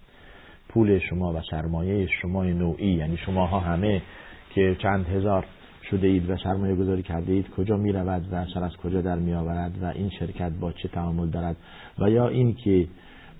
پول 0.75 0.99
شما 0.99 1.33
و 1.33 1.41
سرمایه 1.51 2.07
شما 2.21 2.43
نوعی 2.43 2.93
یعنی 2.93 3.17
شماها 3.17 3.59
همه 3.59 4.01
که 4.55 4.75
چند 4.79 5.07
هزار 5.07 5.45
شده 5.89 6.07
اید 6.07 6.29
و 6.29 6.37
سرمایه 6.37 6.75
گذاری 6.75 7.03
کرده 7.03 7.33
اید 7.33 7.49
کجا 7.49 7.77
می 7.77 7.91
رود 7.91 8.27
و 8.31 8.45
سر 8.53 8.63
از 8.63 8.77
کجا 8.83 9.01
در 9.01 9.15
می 9.15 9.33
آورد 9.33 9.71
و 9.81 9.85
این 9.85 10.09
شرکت 10.19 10.51
با 10.51 10.71
چه 10.71 10.87
تعامل 10.87 11.27
دارد؟ 11.29 11.55
و 11.99 12.09
یا 12.09 12.27
این 12.27 12.53
که 12.53 12.87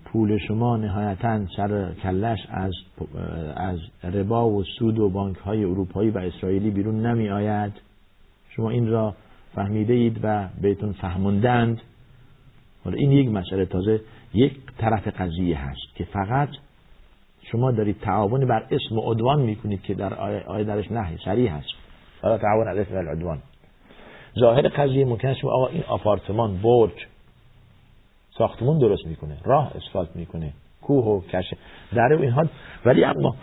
پول 0.05 0.37
شما 0.37 0.77
نهایتا 0.77 1.45
سر 1.57 1.93
کلش 2.03 2.39
از 2.49 2.73
از 3.55 3.79
ربا 4.03 4.49
و 4.49 4.63
سود 4.63 4.99
و 4.99 5.09
بانک 5.09 5.37
های 5.37 5.63
اروپایی 5.63 6.09
و 6.09 6.17
اسرائیلی 6.17 6.71
بیرون 6.71 7.05
نمی 7.05 7.29
آید 7.29 7.73
شما 8.49 8.69
این 8.69 8.87
را 8.87 9.15
فهمیده 9.55 9.93
اید 9.93 10.19
و 10.23 10.49
بهتون 10.61 10.91
فهموندند. 10.91 11.81
حالا 12.83 12.97
این 12.97 13.11
یک 13.11 13.29
مسئله 13.29 13.65
تازه 13.65 14.01
یک 14.33 14.53
طرف 14.77 15.07
قضیه 15.07 15.57
هست 15.57 15.95
که 15.95 16.03
فقط 16.03 16.49
شما 17.51 17.71
دارید 17.71 17.99
تعاون 18.01 18.47
بر 18.47 18.63
اسم 18.71 18.97
و 18.97 19.11
عدوان 19.11 19.41
می‌کنید 19.41 19.81
که 19.81 19.93
در 19.93 20.13
آیه 20.47 20.63
درش 20.63 20.91
نهی 20.91 21.17
سریع 21.25 21.49
هست. 21.49 21.67
حالا 22.21 22.37
تعاون 22.37 22.67
علیه 22.67 22.97
العدوان. 22.97 23.41
ظاهر 24.39 24.67
قضیه 24.67 25.05
ممکن 25.05 25.27
است 25.27 25.45
آقا 25.45 25.67
این 25.67 25.83
آپارتمان 25.87 26.57
برج 26.57 27.05
ساختمون 28.37 28.79
درست 28.79 29.05
می‌کنه 29.05 29.37
راه 29.43 29.71
اسفالت 29.75 30.15
می‌کنه 30.15 30.53
کوه 30.81 31.05
و 31.05 31.21
کشه 31.21 31.57
دره 31.93 32.17
و 32.17 32.21
اینها 32.21 32.45
ولی 32.85 33.03
اما 33.03 33.35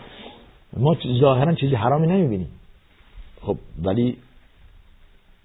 ما 0.76 0.96
ظاهرا 1.20 1.54
چیزی 1.54 1.74
حرامی 1.74 2.06
نمی‌بینیم. 2.06 2.48
خب 3.40 3.56
ولی 3.82 4.16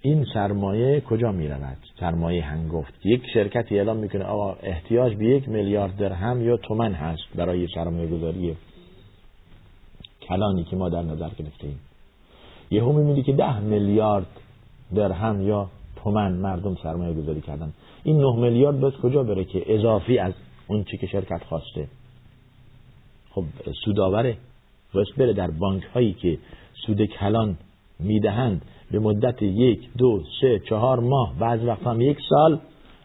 این 0.02 0.24
سرمایه 0.34 1.00
کجا 1.00 1.32
می 1.32 1.48
رود 1.48 1.76
سرمایه 2.00 2.44
هنگفت. 2.44 2.94
یک 3.04 3.22
شرکتی 3.34 3.78
اعلام 3.78 3.96
می‌کنه 3.96 4.24
آقا 4.24 4.52
احتیاج 4.62 5.14
به 5.14 5.24
یک 5.24 5.48
میلیارد 5.48 5.96
درهم 5.96 6.42
یا 6.42 6.56
تومن 6.56 6.92
هست 6.92 7.22
برای 7.34 7.66
سرمایه 7.74 8.06
گذاری 8.08 8.56
کلانی 10.20 10.64
که 10.64 10.76
ما 10.76 10.88
در 10.88 11.02
نظر 11.02 11.28
گرفته 11.28 11.66
ایم 11.66 11.80
یه 12.70 12.84
هم 12.84 12.94
می‌بینی 12.94 13.22
که 13.22 13.32
ده 13.32 13.60
میلیارد 13.60 14.26
درهم 14.94 15.48
یا 15.48 15.70
تومن 15.96 16.32
مردم 16.32 16.74
سرمایه 16.82 17.14
گذاری 17.14 17.40
کردن. 17.40 17.72
این 18.04 18.18
نه 18.20 18.36
میلیارد 18.36 18.80
باید 18.80 18.94
کجا 18.94 19.22
بره 19.22 19.44
که 19.44 19.74
اضافی 19.74 20.18
از 20.18 20.32
اون 20.66 20.84
چی 20.84 20.96
که 20.98 21.06
شرکت 21.06 21.42
خواسته؟ 21.44 21.88
خب 23.30 23.44
سوداوره 23.84 24.36
باید 24.94 25.06
بره 25.18 25.32
در 25.32 25.50
بانک 25.50 25.82
هایی 25.94 26.12
که 26.12 26.38
سود 26.86 27.04
کلان 27.04 27.56
می‌دهند. 27.98 28.62
به 28.90 28.98
مدت 28.98 29.42
یک 29.42 29.88
دو 29.98 30.22
سه 30.40 30.58
چهار 30.58 31.00
ماه. 31.00 31.34
بعض 31.38 31.64
وقت 31.64 31.86
هم 31.86 32.00
یک 32.00 32.18
سال 32.28 32.60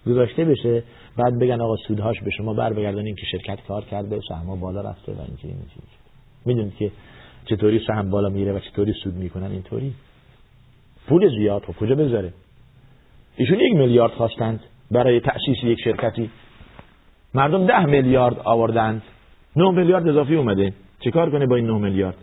گذاشته 0.08 0.46
بشه 0.46 0.84
بعد 1.18 1.40
بگن 1.40 1.62
آقا 1.62 1.75
سودهاش 1.75 2.22
به 2.22 2.32
شما 2.32 2.54
بر 2.54 2.74
بگردن 2.74 3.16
که 3.16 3.25
شرکت 3.32 3.60
کار 3.68 3.82
کرده 3.82 4.20
سهم 4.30 4.60
بالا 4.60 4.82
رفته 4.82 5.12
و 5.12 5.22
اینجوری 5.28 5.54
اینجوری. 5.54 5.88
می‌دونید 6.46 6.75
که 6.75 6.92
چطوری 7.46 7.82
سهم 7.88 8.10
بالا 8.10 8.30
میره 8.30 8.54
و 8.54 8.60
چطوری 8.60 8.94
سود 9.04 9.13
می‌کنن؟ 9.13 9.52
اینطوری. 9.52 9.94
پول 11.08 11.30
زیاد 11.38 11.63
خب 11.63 11.74
کجا 11.74 11.96
بذاره؟ 11.96 12.34
ایشون 13.38 13.60
یک 13.60 13.74
میلیارد 13.74 14.12
خواستند 14.12 14.60
برای 14.92 15.20
تأسیس 15.20 15.63
یک 15.63 15.80
شرکتی. 15.84 16.30
مردم 17.34 17.66
ده 17.66 17.86
میلیارد 17.86 18.40
آوردند. 18.44 19.02
نه 19.56 19.72
میلیارد 19.72 20.08
اضافی 20.08 20.36
اومده. 20.36 20.74
چیکار 21.00 21.32
کنه 21.32 21.46
با 21.46 21.56
این 21.56 21.68
نه 21.68 21.78
میلیارد؟ 21.78 22.16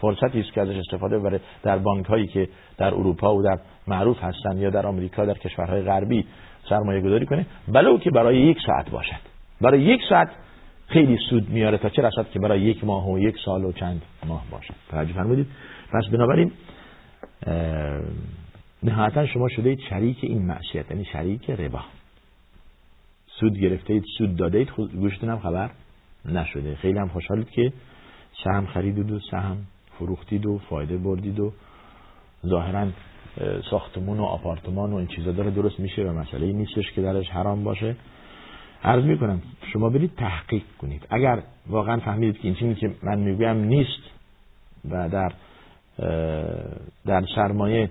فرصتی 0.00 0.40
است 0.40 0.52
که 0.52 0.60
ازش 0.60 0.76
استفاده 0.76 1.18
ببره 1.18 1.40
در 1.62 1.78
بانک 1.78 2.06
هایی 2.06 2.26
که 2.26 2.48
در 2.78 2.94
اروپا 2.94 3.36
و 3.36 3.42
در 3.42 3.58
معروف 3.88 4.22
هستند 4.22 4.58
یا 4.58 4.70
در 4.70 4.86
آمریکا 4.86 5.24
در 5.24 5.34
کشورهای 5.34 5.82
غربی 5.82 6.26
سرمایه 6.68 7.00
گذاری 7.00 7.26
کنه 7.26 7.46
بلو 7.68 7.98
که 7.98 8.10
برای 8.10 8.38
یک 8.38 8.58
ساعت 8.66 8.90
باشد. 8.90 9.20
برای 9.60 9.82
یک 9.82 10.00
ساعت 10.08 10.30
خیلی 10.88 11.18
سود 11.30 11.48
میاره 11.48 11.78
تا 11.78 11.88
چه 11.88 12.02
رسد 12.02 12.30
که 12.30 12.38
برای 12.38 12.60
یک 12.60 12.84
ماه 12.84 13.10
و 13.10 13.18
یک 13.18 13.36
سال 13.44 13.64
و 13.64 13.72
چند 13.72 14.02
ماه 14.26 14.44
باشد. 14.50 14.74
توجه 14.90 15.12
فرمودید؟ 15.12 15.46
پس 15.92 16.06
بنابراین 16.12 16.52
نهایتا 18.82 19.26
شما 19.26 19.48
شده 19.48 19.76
شریک 19.90 20.18
این 20.22 20.46
معصیت 20.46 20.90
یعنی 20.90 21.04
شریک 21.04 21.50
ربا. 21.50 21.80
سود 23.26 23.58
گرفته 23.58 23.92
اید 23.92 24.04
سود 24.18 24.36
داده 24.36 24.58
اید. 24.58 24.70
گوشتون 24.76 25.30
هم 25.30 25.38
خبر 25.38 25.70
نشده. 26.24 26.74
خیلی 26.74 26.98
هم 26.98 27.08
خوشحالید 27.08 27.50
که 27.50 27.72
سهم 28.44 28.66
خریدید 28.66 29.10
و 29.10 29.18
سهم 29.30 29.56
فروختید 30.00 30.46
و 30.46 30.58
فایده 30.58 30.96
بردید 30.96 31.40
و 31.40 31.52
ظاهرا 32.46 32.86
ساختمون 33.70 34.18
و 34.18 34.24
آپارتمان 34.24 34.92
و 34.92 34.96
این 34.96 35.06
چیزا 35.06 35.32
داره 35.32 35.50
درست 35.50 35.80
میشه 35.80 36.02
و 36.02 36.12
مسئله 36.12 36.52
نیستش 36.52 36.92
که 36.92 37.02
درش 37.02 37.28
حرام 37.30 37.64
باشه. 37.64 37.96
عرض 38.84 39.04
می‌کنم 39.04 39.42
شما 39.72 39.88
برید 39.88 40.10
تحقیق 40.16 40.62
کنید. 40.80 41.06
اگر 41.10 41.42
واقعا 41.66 42.00
فهمیدید 42.00 42.40
که 42.40 42.48
این 42.48 42.54
چیزی 42.54 42.74
که 42.74 42.90
من 43.02 43.18
می‌گویم 43.18 43.56
نیست 43.56 44.02
و 44.90 45.08
در 45.08 45.32
در 47.06 47.24
سرمایه 47.34 47.90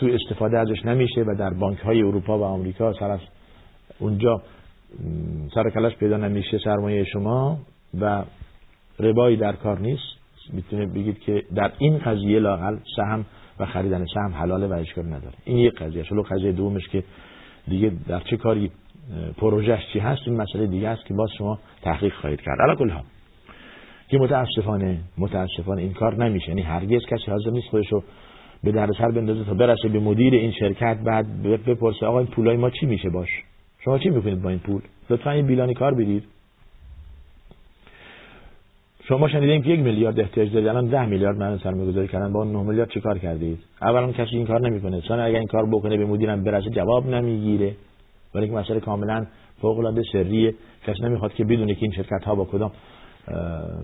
سوء 0.00 0.14
استفاده 0.14 0.58
ازش 0.58 0.84
نمیشه 0.84 1.20
و 1.20 1.34
در 1.38 1.50
بانک 1.50 1.78
های 1.78 2.02
اروپا 2.02 2.38
و 2.38 2.42
آمریکا 2.42 2.92
سر 2.92 3.10
از 3.10 3.20
اونجا 3.98 4.42
سر 5.54 5.70
کلاش 5.70 5.96
پیدا 5.96 6.16
نمیشه 6.16 6.58
سرمایه 6.58 7.04
شما 7.04 7.58
و 8.00 8.24
ربایی 8.98 9.36
در 9.36 9.52
کار 9.52 9.78
نیست 9.78 10.21
می‌تونه 10.52 10.86
بگید 10.86 11.18
که 11.20 11.42
در 11.54 11.72
این 11.78 11.98
قضیه 11.98 12.38
لاقل 12.38 12.76
سهم 12.96 13.24
و 13.58 13.66
خریدن 13.66 14.04
سهم 14.14 14.32
حلاله 14.32 14.66
و 14.66 14.72
اشکال 14.72 15.06
نداره. 15.06 15.34
این 15.44 15.58
یک 15.58 15.74
قضیه 15.74 16.02
شلو 16.02 16.22
قضیه 16.22 16.52
دومش 16.52 16.88
که 16.88 17.04
دیگه 17.68 17.92
در 18.08 18.20
چه 18.20 18.36
کاری 18.36 18.70
پروژهش 19.36 19.86
چی 19.92 19.98
هست؟ 19.98 20.22
این 20.26 20.36
مسئله 20.36 20.66
دیگه 20.66 20.88
است 20.88 21.06
که 21.06 21.14
باز 21.14 21.30
شما 21.38 21.58
تحقیق 21.82 22.12
خواهید 22.14 22.40
کرد. 22.40 22.60
علا 22.60 22.74
کل 22.74 22.88
ها 22.88 23.02
که 24.08 24.18
متاسفانه 24.18 24.98
متاسفانه 25.18 25.82
این 25.82 25.92
کار 25.92 26.24
نمیشه. 26.24 26.48
یعنی 26.48 26.62
هرگز 26.62 27.06
کسی 27.06 27.30
حاضر 27.30 27.50
نیست 27.50 27.68
خودشو 27.68 28.02
به 28.64 28.88
سر 28.98 29.10
بندازه 29.10 29.44
تا 29.44 29.54
برسه 29.54 29.88
به 29.88 30.00
مدیر 30.00 30.34
این 30.34 30.52
شرکت 30.52 30.98
بعد 31.06 31.42
بپرسه 31.42 32.06
آقا 32.06 32.18
این 32.18 32.28
پولای 32.28 32.56
ما 32.56 32.70
چی 32.70 32.86
میشه 32.86 33.10
باش؟ 33.10 33.28
شما 33.84 33.98
چی 33.98 34.10
می‌کنید 34.10 34.42
با 34.42 34.50
این 34.50 34.58
پول؟ 34.58 34.82
لطفا 35.10 35.30
این 35.30 35.46
بیلانی 35.46 35.74
کار 35.74 35.94
بدید 35.94 36.24
شما 39.08 39.28
شنیدین 39.28 39.62
که 39.62 39.70
یک 39.70 39.80
میلیارد 39.80 40.20
احتیاج 40.20 40.52
دارید 40.52 40.68
الان 40.68 40.86
ده 40.86 41.06
میلیارد 41.06 41.36
من 41.36 41.58
سرمایه 41.58 41.90
گذاری 41.90 42.08
کردن 42.08 42.32
با 42.32 42.44
9 42.44 42.62
میلیارد 42.62 42.90
چیکار 42.90 43.18
کردید؟ 43.18 43.58
اولا 43.82 44.12
کسی 44.12 44.36
این 44.36 44.46
کار 44.46 44.60
نمی‌کنه. 44.60 45.00
چون 45.00 45.18
اگر 45.18 45.38
این 45.38 45.46
کار 45.46 45.66
بکنه 45.66 45.96
به 45.96 46.06
مدیرم 46.06 46.44
برسه 46.44 46.70
جواب 46.70 47.06
نمی‌گیره. 47.06 47.76
ولی 48.34 48.46
که 48.46 48.52
مسئله 48.52 48.80
کاملا 48.80 49.26
فوق 49.60 49.78
العاده 49.78 50.02
سریه. 50.12 50.54
کسی 50.86 51.02
نمی‌خواد 51.02 51.34
که 51.34 51.44
بدونه 51.44 51.74
که 51.74 51.82
این 51.82 51.92
شرکت 51.92 52.24
ها 52.24 52.34
با 52.34 52.44
کدام 52.44 52.70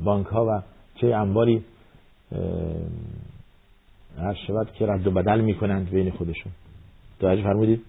بانک 0.04 0.26
ها 0.26 0.44
و 0.44 0.62
چه 0.94 1.16
انباری 1.16 1.64
هر 4.18 4.34
شود 4.46 4.72
که 4.72 4.86
رد 4.86 5.06
و 5.06 5.10
بدل 5.10 5.40
می‌کنند 5.40 5.90
بین 5.90 6.10
خودشون. 6.10 6.52
توجه 7.20 7.42
فرمودید؟ 7.42 7.82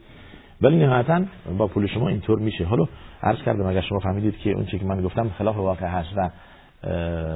ولی 0.61 0.77
نهایتا 0.77 1.21
با 1.57 1.67
پول 1.67 1.87
شما 1.87 2.07
اینطور 2.07 2.39
میشه. 2.39 2.65
حالا 2.65 2.85
عرض 3.23 3.37
کردم 3.45 3.65
اگر 3.65 3.81
شما 3.81 3.99
فهمیدید 3.99 4.37
که 4.37 4.51
اون 4.51 4.65
چیزی 4.65 4.79
که 4.79 4.85
من 4.85 5.01
گفتم 5.01 5.29
خلاف 5.29 5.55
واقع 5.55 5.85
هست 5.85 6.09
و 6.17 6.29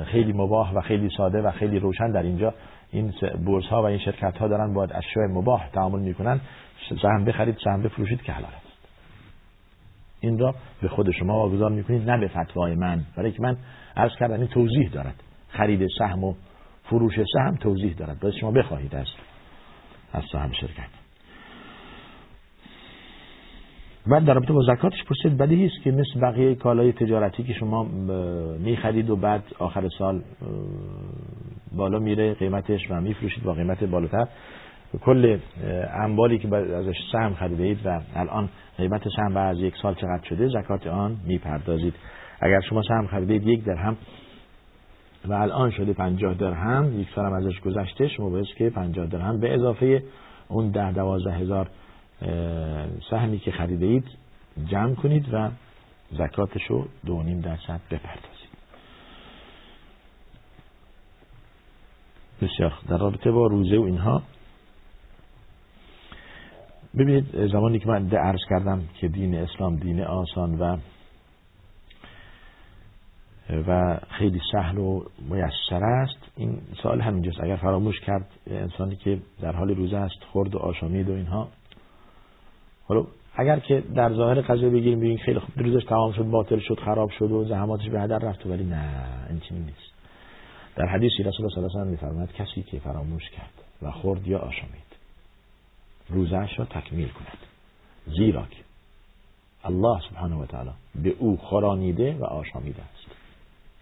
خیلی 0.06 0.34
مباح 0.34 0.74
و 0.74 0.82
خیلی 0.82 1.10
ساده 1.18 1.42
و 1.42 1.52
خیلی 1.52 1.80
روشن 1.80 2.12
در 2.12 2.24
اینجا. 2.24 2.54
این 2.92 3.14
بورس 3.46 3.66
ها 3.66 3.82
و 3.82 3.86
این 3.86 4.00
شرکت 4.00 4.38
ها 4.38 4.48
دارن 4.48 4.74
باید 4.74 4.94
اشیاء 4.94 5.28
مباح 5.28 5.70
تعامل 5.70 6.00
می‌کنن. 6.00 6.42
سهم 7.02 7.26
بخرید 7.26 7.58
سهم 7.64 7.82
بفروشید 7.82 8.22
که 8.22 8.32
حلال 8.32 8.52
است. 8.58 8.88
این 10.20 10.40
را 10.40 10.56
به 10.82 10.88
خود 10.88 11.12
شما 11.12 11.34
واگذار 11.34 11.72
می‌کنید 11.72 12.10
نه 12.10 12.18
به 12.18 12.28
فتوای 12.28 12.76
من. 12.76 13.02
برای 13.18 13.32
که 13.32 13.42
من 13.42 13.58
عرض 13.98 14.12
کردم 14.20 14.34
این 14.34 14.48
توضیح 14.48 14.90
دارد. 14.90 15.24
خرید 15.50 15.88
سهم 15.98 16.24
و 16.24 16.34
فروش 16.84 17.14
سهم 17.34 17.56
توضیح 17.56 17.94
دارد. 17.94 18.20
باید 18.20 18.36
شما 18.36 18.52
بخواهید 18.52 18.96
از 18.96 19.08
از 20.14 20.24
صاحب 20.32 20.54
شرکت. 20.54 20.93
بعد 24.08 24.26
در 24.26 24.34
رابطه 24.34 24.54
با 24.54 24.62
زکاتش 24.62 25.04
پرسید 25.04 25.38
بدیهی 25.38 25.66
است 25.66 25.84
که 25.84 25.92
مثل 25.92 26.20
بقیه 26.22 26.56
کالای 26.56 26.92
تجارتی 26.92 27.44
که 27.44 27.54
شما 27.54 27.84
می‌خرید 28.60 29.10
و 29.10 29.16
بعد 29.16 29.44
آخر 29.60 29.90
سال 29.98 30.22
بالا 31.76 32.00
میره 32.00 32.34
قیمتش 32.34 32.92
و 32.92 33.02
میفروشید 33.02 33.44
با 33.44 33.54
قیمت 33.54 33.84
بالاتر 33.84 34.28
کل 35.02 35.38
اموالی 35.94 36.38
که 36.38 36.56
ازش 36.56 36.96
سهم 37.12 37.34
خریده 37.34 37.64
اید 37.64 37.80
و 37.86 38.02
الان 38.16 38.50
قیمت 38.78 39.02
سهم 39.16 39.38
از 39.38 39.60
یک 39.60 39.74
سال 39.82 39.94
چقدر 39.94 40.24
شده 40.30 40.48
زکات 40.48 40.88
آن 40.88 41.18
می‌پردازید. 41.28 41.94
اگر 42.42 42.62
شما 42.62 42.82
سهم 42.82 43.08
خریدید 43.08 43.48
یک 43.48 43.64
درهم 43.64 43.98
و 45.26 45.34
الان 45.34 45.72
شده 45.72 45.94
پنجاه 45.94 46.34
درهم 46.34 47.00
یک 47.00 47.08
سال 47.16 47.26
هم 47.26 47.34
ازش 47.34 47.60
گذشته 47.60 48.08
شما 48.08 48.30
باید 48.30 48.46
که 48.58 48.70
پنجاه 48.70 49.08
درهم 49.08 49.40
به 49.40 49.54
اضافه 49.56 50.04
اون 50.48 50.72
ده 50.72 50.92
دوازده 50.92 51.32
هزار 51.32 51.70
سهمی 53.10 53.40
که 53.40 53.52
خریده 53.52 53.86
اید 53.86 54.06
جمع 54.66 54.96
کنید 54.96 55.34
و 55.34 55.50
زکاتش 56.12 56.64
رو 56.70 56.88
دو 57.06 57.24
نیم 57.24 57.42
درصد 57.42 57.82
بپردازید. 57.92 58.34
بسیار 62.42 62.74
در 62.88 62.98
رابطه 62.98 63.32
با 63.32 63.48
روزه 63.48 63.78
و 63.78 63.82
اینها 63.82 64.24
ببینید 66.98 67.48
زمانی 67.52 67.80
که 67.80 67.88
من 67.88 68.10
عرض 68.10 68.42
کردم 68.50 68.84
که 69.00 69.08
دین 69.08 69.36
اسلام 69.36 69.76
دین 69.76 70.02
آسان 70.02 70.60
و 70.60 70.78
و 73.68 74.00
خیلی 74.10 74.42
سهل 74.52 74.78
و 74.78 75.04
میسر 75.20 75.84
است 75.84 76.18
این 76.36 76.62
سوال 76.84 77.02
همینجاست. 77.02 77.44
اگر 77.44 77.56
فراموش 77.56 78.00
کرد 78.00 78.28
انسانی 78.48 78.96
که 78.96 79.20
در 79.42 79.56
حال 79.56 79.70
روزه 79.76 79.98
است 79.98 80.24
خورد 80.32 80.56
و 80.56 80.60
آشامید 80.60 81.10
و 81.10 81.14
اینها 81.14 81.50
حالا 82.88 83.06
اگر 83.36 83.60
که 83.60 83.84
در 83.96 84.14
ظاهر 84.14 84.42
قضیه 84.42 84.70
بگیریم 84.70 85.00
بگیم 85.00 85.18
خیلی 85.18 85.40
خوب 85.40 85.50
روزش 85.56 85.86
تمام 85.86 86.12
شد 86.12 86.24
باطل 86.24 86.60
شد 86.60 86.80
خراب 86.80 87.10
شد 87.10 87.32
و 87.32 87.46
زحماتش 87.46 87.90
به 87.90 88.02
هدر 88.02 88.20
رفت 88.20 88.46
ولی 88.46 88.64
نه 88.64 89.06
این 89.30 89.40
چنین 89.40 89.64
نیست. 89.64 89.94
در 90.76 90.86
حدیثی 90.86 91.24
رسول 91.24 91.46
الله 91.46 91.70
صلی 91.70 91.80
الله 91.82 92.08
علیه 92.08 92.24
و 92.24 92.26
کسی 92.26 92.64
که 92.64 92.80
فراموش 92.80 93.30
کرد 93.30 93.54
و 93.82 93.92
خورد 93.92 94.28
یا 94.28 94.40
آشامید 94.40 94.84
روزش 96.10 96.60
را 96.60 96.66
تکمیل 96.66 97.10
کند. 97.10 97.38
زیرا 98.18 98.42
که 98.42 98.58
الله 99.64 100.02
سبحانه 100.10 100.36
و 100.36 100.46
تعالی 100.46 100.72
به 100.96 101.16
او 101.20 101.38
خورانیده 101.38 102.14
و 102.14 102.24
آشامیده 102.24 102.82
است. 102.82 103.16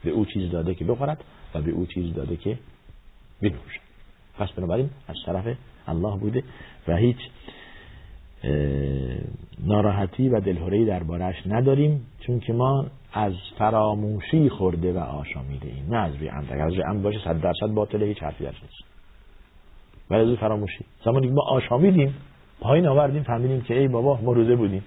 به 0.03 0.09
او 0.09 0.25
چیز 0.25 0.51
داده 0.51 0.75
که 0.75 0.85
بخورد 0.85 1.23
و 1.55 1.61
به 1.61 1.71
او 1.71 1.85
چیز 1.85 2.13
داده 2.13 2.35
که 2.37 2.57
بنوشد. 3.41 3.81
پس 4.37 4.51
بنابراین 4.51 4.89
از 5.07 5.15
طرف 5.25 5.57
الله 5.87 6.17
بوده 6.17 6.43
و 6.87 6.95
هیچ 6.95 7.17
ناراحتی 9.65 10.29
و 10.29 10.39
دلهورهی 10.39 10.85
دربارهش 10.85 11.35
نداریم 11.45 12.07
چون 12.19 12.39
که 12.39 12.53
ما 12.53 12.85
از 13.13 13.33
فراموشی 13.57 14.49
خورده 14.49 14.93
و 14.93 14.97
آشامیده 14.97 15.67
ایم 15.67 15.85
نه 15.89 15.97
از 15.97 16.15
روی 16.15 16.29
اگر 16.29 16.61
از 16.61 16.73
روی 16.73 16.81
عمد 16.81 17.01
باشه 17.01 17.19
صد 17.23 17.41
درصد 17.41 17.67
باطله 17.73 18.05
هیچ 18.05 18.23
حرفی 18.23 18.43
درش 18.43 18.61
نیست. 18.61 18.83
ولی 20.09 20.21
از 20.21 20.27
روی 20.27 20.37
فراموشی. 20.37 20.85
زمانی 21.05 21.27
که 21.27 21.33
ما 21.33 21.41
آشامیدیم 21.41 22.15
پایین 22.59 22.87
آوردیم 22.87 23.23
فهمیدیم 23.23 23.61
که 23.61 23.79
ای 23.79 23.87
بابا 23.87 24.19
ما 24.21 24.31
روزه 24.31 24.55
بودیم. 24.55 24.83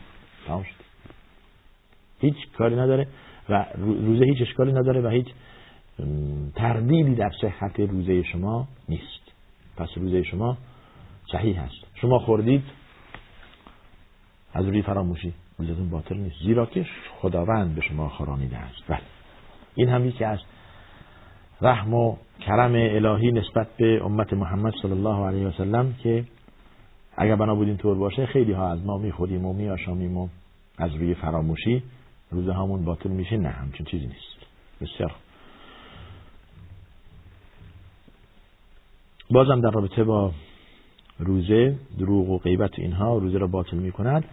تمام 0.47 0.63
شد. 0.63 0.85
هیچ 2.21 2.37
کاری 2.59 2.77
نداره 2.77 3.07
و 3.49 3.67
روزه 3.77 4.25
هیچ 4.25 4.43
اشکالی 4.43 4.73
نداره 4.73 5.01
و 5.01 5.09
هیچ 5.09 5.27
تردیدی 6.55 7.15
در 7.15 7.31
صحت 7.41 7.81
روزه 7.81 8.23
شما 8.23 8.69
نیست. 8.89 9.33
پس 9.77 9.89
روزه 9.97 10.23
شما 10.23 10.57
صحیح 11.33 11.61
هست. 11.61 11.75
شما 11.95 12.19
خوردید 12.19 12.63
از 14.55 14.67
روی 14.67 14.83
فراموشی 14.83 15.35
روزتون 15.59 15.91
باطل 15.91 16.17
نیست. 16.17 16.37
زیرا 16.43 16.67
که 16.67 16.87
خداوند 17.21 17.75
به 17.75 17.81
شما 17.81 18.09
خورانیده 18.09 18.57
است. 18.57 18.83
بله. 18.89 19.01
این 19.75 19.89
هم 19.89 20.07
یکی 20.07 20.25
از 20.25 20.39
رحم 21.61 21.95
و 21.95 22.17
کرم 22.41 22.75
الهی 22.75 23.33
نسبت 23.33 23.69
به 23.77 24.05
امت 24.05 24.33
محمد 24.33 24.73
صلی 24.83 24.93
الله 24.93 25.27
علیه 25.27 25.47
و 25.47 25.53
سلم 25.53 25.95
که 26.03 26.25
اگر 27.17 27.37
بنا 27.37 27.55
بود 27.55 27.77
طور 27.77 27.99
باشه 27.99 28.27
خیلی 28.27 28.53
ها 28.53 28.73
از 28.73 28.87
ما 28.87 28.99
می‌خوریم 28.99 29.47
و 29.47 29.53
میآشامیم 29.53 30.17
و 30.17 30.29
از 30.79 30.95
روی 30.95 31.15
فراموشی 31.15 31.83
روزه 32.31 32.53
همون 32.53 32.85
باطل 32.85 33.11
میشه. 33.11 33.37
نه 33.37 33.49
همچون 33.49 33.87
چیزی 33.87 34.07
نیست. 34.07 34.37
بسیار 34.81 35.15
بازم 39.31 39.61
در 39.61 39.71
رابطه 39.71 40.05
با 40.05 40.33
روزه 41.19 41.79
دروغ 41.99 42.31
و 42.31 42.39
غیبت 42.39 42.79
اینها 42.79 43.19
روزه 43.19 43.39
را 43.39 43.47
باطل 43.47 43.77
می 43.77 43.93
کند 43.93 44.25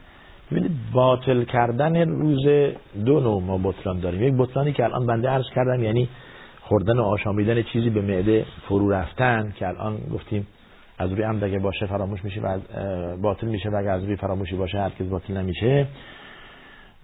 ببینید 0.51 0.71
باطل 0.93 1.43
کردن 1.43 2.09
روزه 2.09 2.75
دو 3.05 3.19
نوع 3.19 3.41
ما 3.41 3.57
بطلان 3.57 3.99
داریم. 3.99 4.23
یک 4.23 4.33
بطلانی 4.37 4.73
که 4.73 4.83
الان 4.83 5.05
بنده 5.05 5.29
عرض 5.29 5.49
کردم 5.55 5.83
یعنی 5.83 6.09
خوردن 6.61 6.97
و 6.97 7.01
آشامیدن 7.01 7.63
چیزی 7.63 7.89
به 7.89 8.01
معده 8.01 8.45
فرو 8.67 8.89
رفتن 8.89 9.53
که 9.59 9.67
الان 9.67 9.97
گفتیم 10.13 10.47
از 10.97 11.11
روی 11.11 11.23
عمد 11.23 11.43
اگه 11.43 11.59
باشه 11.59 11.85
فراموش 11.85 12.23
میشه 12.23 12.41
و 12.41 12.59
باطل 13.17 13.47
میشه 13.47 13.69
و 13.69 13.75
اگه 13.75 13.89
از 13.89 14.03
روی 14.03 14.15
فراموشی 14.15 14.55
باشه 14.55 14.79
هرگز 14.79 15.09
باطل 15.09 15.37
نمیشه. 15.37 15.87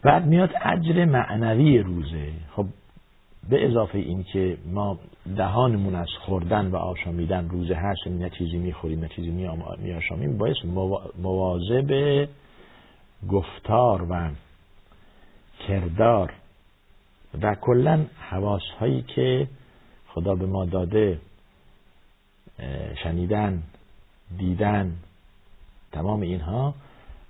بعد 0.03 0.25
میاد 0.25 0.49
اجر 0.62 1.05
معنوی 1.05 1.79
روزه. 1.79 2.31
خب 2.55 2.65
به 3.49 3.65
اضافه 3.65 3.97
این 3.97 4.23
که 4.23 4.57
ما 4.73 4.99
دهانمون 5.38 5.95
از 5.95 6.10
خوردن 6.19 6.67
و 6.67 6.75
آشامیدن 6.75 7.49
روزه 7.49 7.75
هست 7.75 8.07
نه 8.07 8.29
چیزی 8.29 8.57
می‌خوریم 8.57 8.99
نه 8.99 9.07
چیزی 9.07 9.31
میآشامیم 9.79 10.38
باعث 10.38 10.55
مواظب 11.21 12.27
گفتار 13.30 14.12
و 14.12 14.30
کردار 15.67 16.34
و 17.41 17.56
کلا 17.56 18.06
حواس 18.30 18.62
هایی 18.80 19.01
که 19.01 19.47
خدا 20.08 20.36
به 20.36 20.45
ما 20.45 20.65
داده 20.65 21.19
شنیدن 23.03 23.63
دیدن 24.38 24.95
تمام 25.91 26.21
اینها 26.21 26.73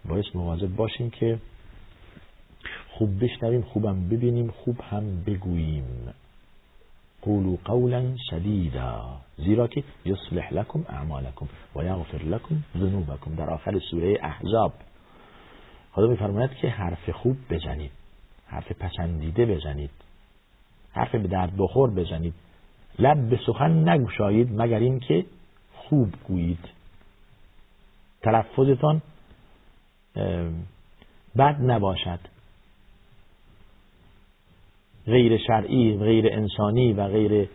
باعث 0.06 0.26
مواظب 0.36 0.76
باشیم 0.76 1.10
که 1.10 1.40
خوب 2.92 3.24
بشنویم 3.24 3.62
خوبم 3.62 4.10
ببینیم 4.10 4.52
خوب 4.52 4.82
هم 4.82 5.24
بگوییم. 5.24 6.14
قولوا 7.22 7.58
قولا 7.66 8.16
سدیدا 8.32 9.22
زیرا 9.38 9.68
که 9.68 9.84
یصلح 10.06 10.54
لكم 10.54 10.86
اعمالکم 10.90 11.48
و 11.76 11.84
یغفر 11.84 12.18
لكم 12.18 12.64
ذنوبکم. 12.78 13.36
در 13.36 13.50
آخر 13.50 13.80
سوره 13.80 14.18
احزاب 14.22 14.74
خدا 15.98 16.08
میفرماید 16.08 16.54
که 16.54 16.70
حرف 16.70 17.10
خوب 17.10 17.38
بزنید 17.50 17.92
حرف 18.48 18.72
پسندیده 18.72 19.46
بزنید 19.46 19.90
حرف 20.92 21.16
به 21.16 21.28
درد 21.28 21.54
بخور 21.58 21.92
بزنید. 21.92 22.34
لب 23.00 23.30
به 23.30 23.40
سخن 23.48 23.90
نگوشایید 23.90 24.62
مگر 24.62 24.80
اینکه 24.80 25.26
خوب 25.74 26.14
گویید. 26.28 26.70
تلفظتان 28.22 29.02
بد 31.38 31.62
نباشد. 31.62 32.20
غیر 35.06 35.38
شرعی 35.38 35.98
غیر 35.98 36.34
انسانی 36.34 36.94
و 36.94 37.08
غیر 37.08 37.50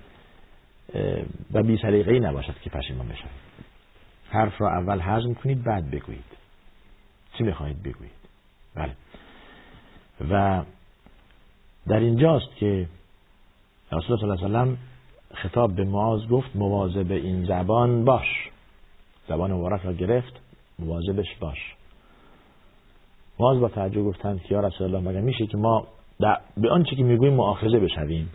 و 1.52 1.62
بی 1.62 1.78
سلیقه‌ای 1.82 2.20
نباشد 2.20 2.60
که 2.60 2.70
پشیمان 2.70 3.08
بشد 3.08 3.24
حرف 4.30 4.60
را 4.60 4.68
اول 4.68 5.00
هضم 5.00 5.34
کنید 5.34 5.64
بعد 5.64 5.90
بگویید. 5.90 6.24
چی 7.38 7.44
می‌خواهید 7.44 7.82
بگویید؟ 7.82 8.22
بله. 8.74 8.92
و 10.30 10.64
در 11.88 12.00
اینجاست 12.00 12.56
که 12.56 12.88
رسول 13.92 14.12
الله 14.12 14.36
صلی 14.36 14.44
الله 14.44 14.58
علیه 14.58 14.72
و 14.72 14.76
خطاب 15.34 15.74
به 15.74 15.84
معاذ 15.84 16.26
گفت 16.26 16.56
مواظب 16.56 17.12
این 17.12 17.44
زبان 17.44 18.04
باش. 18.04 18.50
زبان 19.28 19.52
مبارک 19.52 19.82
را 19.82 19.92
گرفت 19.92 20.40
مواظبش 20.78 21.36
باش. 21.40 21.74
معاذ 23.40 23.58
با 23.58 23.68
تعجب 23.68 24.02
گفتند 24.02 24.42
که 24.42 24.54
یا 24.54 24.60
رسول 24.60 24.86
الله 24.94 25.10
مگر 25.10 25.20
میشه 25.20 25.46
که 25.46 25.56
ما 25.56 25.86
به 26.56 26.70
آنچه 26.70 26.96
که 26.96 27.02
می‌گوییم 27.02 27.34
مؤاخذه 27.34 27.78
بشویم؟ 27.78 28.30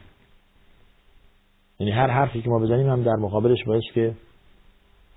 یعنی 1.80 1.92
هر 1.92 2.08
حرفی 2.08 2.42
که 2.42 2.50
ما 2.50 2.60
بزنیم 2.60 2.90
هم 2.90 3.04
در 3.04 3.16
مقابلش 3.16 3.64
باید 3.64 3.84
که 3.94 4.16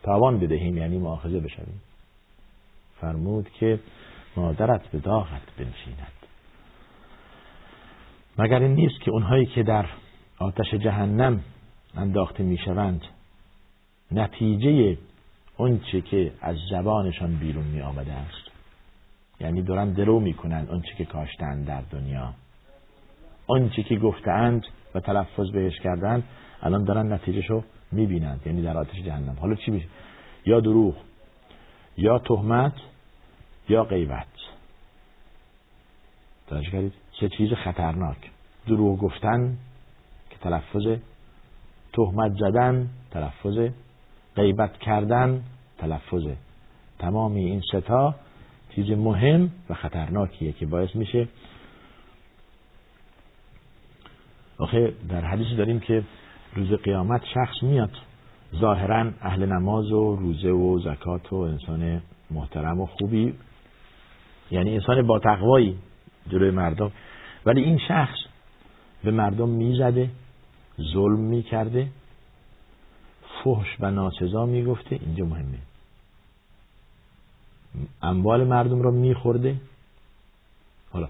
تاوان 0.03 0.41
بدهیم 0.41 0.77
یعنی 0.77 0.99
مؤاخذه 0.99 1.41
بشویم. 1.41 1.81
فرمود 3.01 3.51
که 3.51 3.81
مادرت 4.37 4.89
به 4.89 4.99
داغت 4.99 5.57
بنشیند. 5.59 6.13
مگر 8.39 8.59
این 8.59 8.75
نیست 8.75 9.01
که 9.01 9.11
اونهایی 9.11 9.47
که 9.47 9.63
در 9.63 9.87
آتش 10.39 10.75
جهنم 10.75 11.41
انداخته 11.97 12.43
می‌شوند 12.43 13.03
نتیجه 14.13 14.99
اونچه 15.57 16.01
که 16.01 16.33
از 16.41 16.57
زبانشان 16.71 17.37
بیرون 17.37 17.65
می 17.65 17.81
آمده 17.81 18.13
است؟ 18.13 18.51
یعنی 19.41 19.63
دارن 19.63 19.93
درو 19.93 20.21
می‌کنند 20.21 20.71
اونچه 20.71 20.95
که 20.99 21.05
کاشتن 21.05 21.63
در 21.63 21.83
دنیا. 21.91 22.35
آنچه 23.47 23.83
که 23.83 23.97
گفتند 23.97 24.67
و 24.95 25.01
تلفظ 25.01 25.51
بهش 25.51 25.81
کردند 25.81 26.25
الان 26.63 26.85
دارن 26.85 27.13
نتیجهشو 27.13 27.65
می‌بینند 27.93 28.41
یعنی 28.47 28.63
در 28.63 28.79
آتش 28.79 28.97
جهنم. 28.97 29.37
حالا 29.41 29.55
چی 29.55 29.71
میشه؟ 29.71 29.87
یا 30.47 30.61
دروغ 30.61 30.95
یا 31.97 32.19
تهمت 32.19 32.73
یا 33.71 33.85
غیبت. 33.85 34.27
توجه 36.47 36.71
کردید. 36.71 36.93
چه 37.21 37.29
چیز 37.29 37.53
خطرناک. 37.53 38.31
دروغ 38.67 38.99
گفتن 38.99 39.57
که 40.31 40.37
تلفظ 40.41 40.99
تهمت 41.93 42.33
زدن 42.33 42.89
تلفظ 43.11 43.71
غیبت 44.37 44.79
کردن 44.79 45.43
تلفظ 45.79 46.27
تمامی 46.99 47.45
این 47.45 47.61
ستا 47.73 48.15
چیز 48.75 48.91
مهم 48.91 49.51
و 49.71 49.75
خطرناکیه 49.75 50.53
که 50.53 50.67
باعث 50.67 50.97
میشه. 50.97 51.29
آخه 54.59 54.95
در 55.09 55.25
حدیثی 55.25 55.57
داریم 55.57 55.81
که 55.81 56.03
روز 56.55 56.73
قیامت 56.73 57.23
شخص 57.35 57.63
میاد 57.63 57.91
ظاهرا 58.57 59.11
اهل 59.21 59.47
نماز 59.47 59.93
و 59.93 60.17
روزه 60.17 60.51
و 60.51 60.79
زکات 60.79 61.33
و 61.33 61.37
انسان 61.37 62.03
محترم 62.31 62.81
و 62.81 62.87
خوبی 62.87 63.35
یعنی 64.51 64.75
انسان 64.75 65.07
با 65.07 65.19
تقوایی 65.19 65.79
جلوی 66.29 66.51
مردم. 66.51 66.93
ولی 67.47 67.63
این 67.63 67.79
شخص 67.89 68.19
به 69.05 69.11
مردم 69.11 69.49
می‌زده 69.49 70.11
ظلم 70.93 71.21
می‌کرده 71.21 71.89
فحش 73.45 73.77
و 73.81 73.91
ناسزا 73.91 74.47
می‌گفته. 74.47 74.99
اینجا 75.03 75.25
مهمه. 75.25 75.59
اموال 78.03 78.45
مردم 78.45 78.83
را 78.83 78.91
میخورده. 78.91 79.57
حالا 80.91 81.09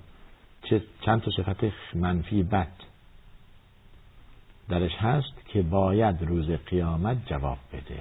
چه 0.63 0.83
چند 1.01 1.21
تا 1.21 1.31
صفت 1.31 1.65
منفی 1.95 2.43
بد 2.43 2.73
درش 4.69 4.97
هست 4.99 5.47
که 5.47 5.63
باید 5.63 6.23
روز 6.23 6.51
قیامت 6.51 7.17
جواب 7.27 7.59
بده. 7.73 8.01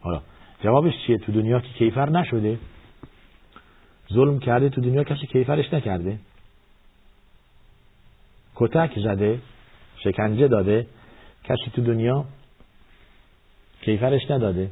حالا 0.00 0.22
جوابش 0.60 0.92
چیه؟ 1.06 1.18
تو 1.18 1.32
دنیا 1.32 1.60
که 1.60 1.68
کیفر 1.68 2.10
نشده 2.10 2.58
ظلم 4.12 4.38
کرده 4.38 4.68
تو 4.68 4.80
دنیا 4.80 5.04
کسی 5.04 5.26
کیفرش 5.26 5.72
نکرده. 5.74 6.18
کتک 8.54 8.98
زده 8.98 9.40
شکنجه 9.96 10.48
داده 10.48 10.86
کسی 11.44 11.70
تو 11.72 11.82
دنیا 11.82 12.24
کیفرش 13.80 14.30
نداده. 14.30 14.70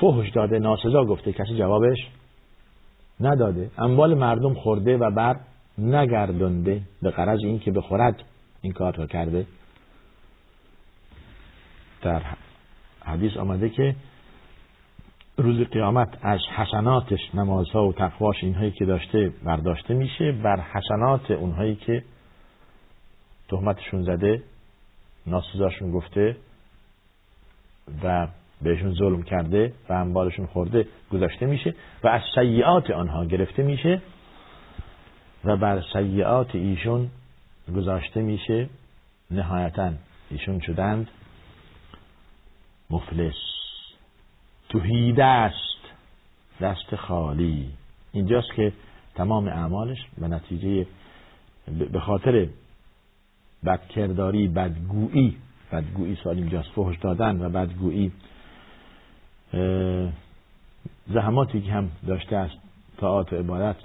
فحش 0.00 0.30
داده 0.30 0.58
ناسزا 0.58 1.04
گفته 1.04 1.32
کسی 1.32 1.58
جوابش 1.58 1.98
نداده. 3.20 3.70
اموال 3.78 4.14
مردم 4.14 4.54
خورده 4.54 4.96
و 4.96 5.10
بر 5.10 5.36
نگردنده. 5.78 6.82
به 7.02 7.10
قرض 7.10 7.38
این 7.44 7.58
که 7.58 7.70
بخورد 7.70 8.22
این 8.62 8.72
کار 8.72 9.06
کرده. 9.06 9.46
در 12.02 12.22
حدیث 13.04 13.36
آمده 13.36 13.68
که 13.68 13.96
روز 15.38 15.68
قیامت 15.68 16.08
از 16.22 16.40
حسناتش 16.56 17.34
نمازها 17.34 17.88
و 17.88 17.92
تقواش 17.92 18.44
اینهایی 18.44 18.70
که 18.70 18.84
داشته 18.84 19.32
برداشته 19.44 19.94
میشه 19.94 20.32
بر 20.32 20.60
حسنات 20.60 21.30
اونهایی 21.30 21.76
که 21.76 22.04
تهمتشون 23.48 24.02
زده 24.02 24.42
ناسزاشون 25.26 25.92
گفته 25.92 26.36
و 28.04 28.28
بهشون 28.62 28.94
ظلم 28.94 29.22
کرده 29.22 29.72
و 29.88 29.92
انبارشون 29.92 30.46
خورده 30.46 30.86
گذاشته 31.12 31.46
میشه 31.46 31.74
و 32.04 32.08
از 32.08 32.22
سیعات 32.34 32.90
آنها 32.90 33.24
گرفته 33.24 33.62
میشه 33.62 34.02
و 35.44 35.56
بر 35.56 35.82
سیعات 35.92 36.54
ایشون 36.54 37.10
گذاشته 37.76 38.22
میشه. 38.22 38.68
نهایتا 39.30 39.92
ایشون 40.30 40.60
شدند 40.60 41.08
مفلس. 42.90 43.55
توهیده 44.68 45.24
است. 45.24 45.76
دست 46.60 46.96
خالی. 46.96 47.70
اینجاست 48.12 48.54
که 48.56 48.72
تمام 49.14 49.48
اعمالش 49.48 49.98
به 50.18 50.28
نتیجه 50.28 50.86
به 51.92 52.00
خاطر 52.00 52.48
بدکرداری 53.66 54.48
بدگویی 54.48 55.36
بدگویی 55.72 56.18
سال 56.24 56.36
اینجاست. 56.36 56.68
فحش 56.68 56.98
دادن 56.98 57.42
و 57.42 57.48
بدگویی 57.48 58.12
زحماتی 61.06 61.60
که 61.60 61.72
هم 61.72 61.90
داشته 62.06 62.36
است 62.36 62.56
طاعات 62.96 63.32
و 63.32 63.36
عبادت 63.36 63.76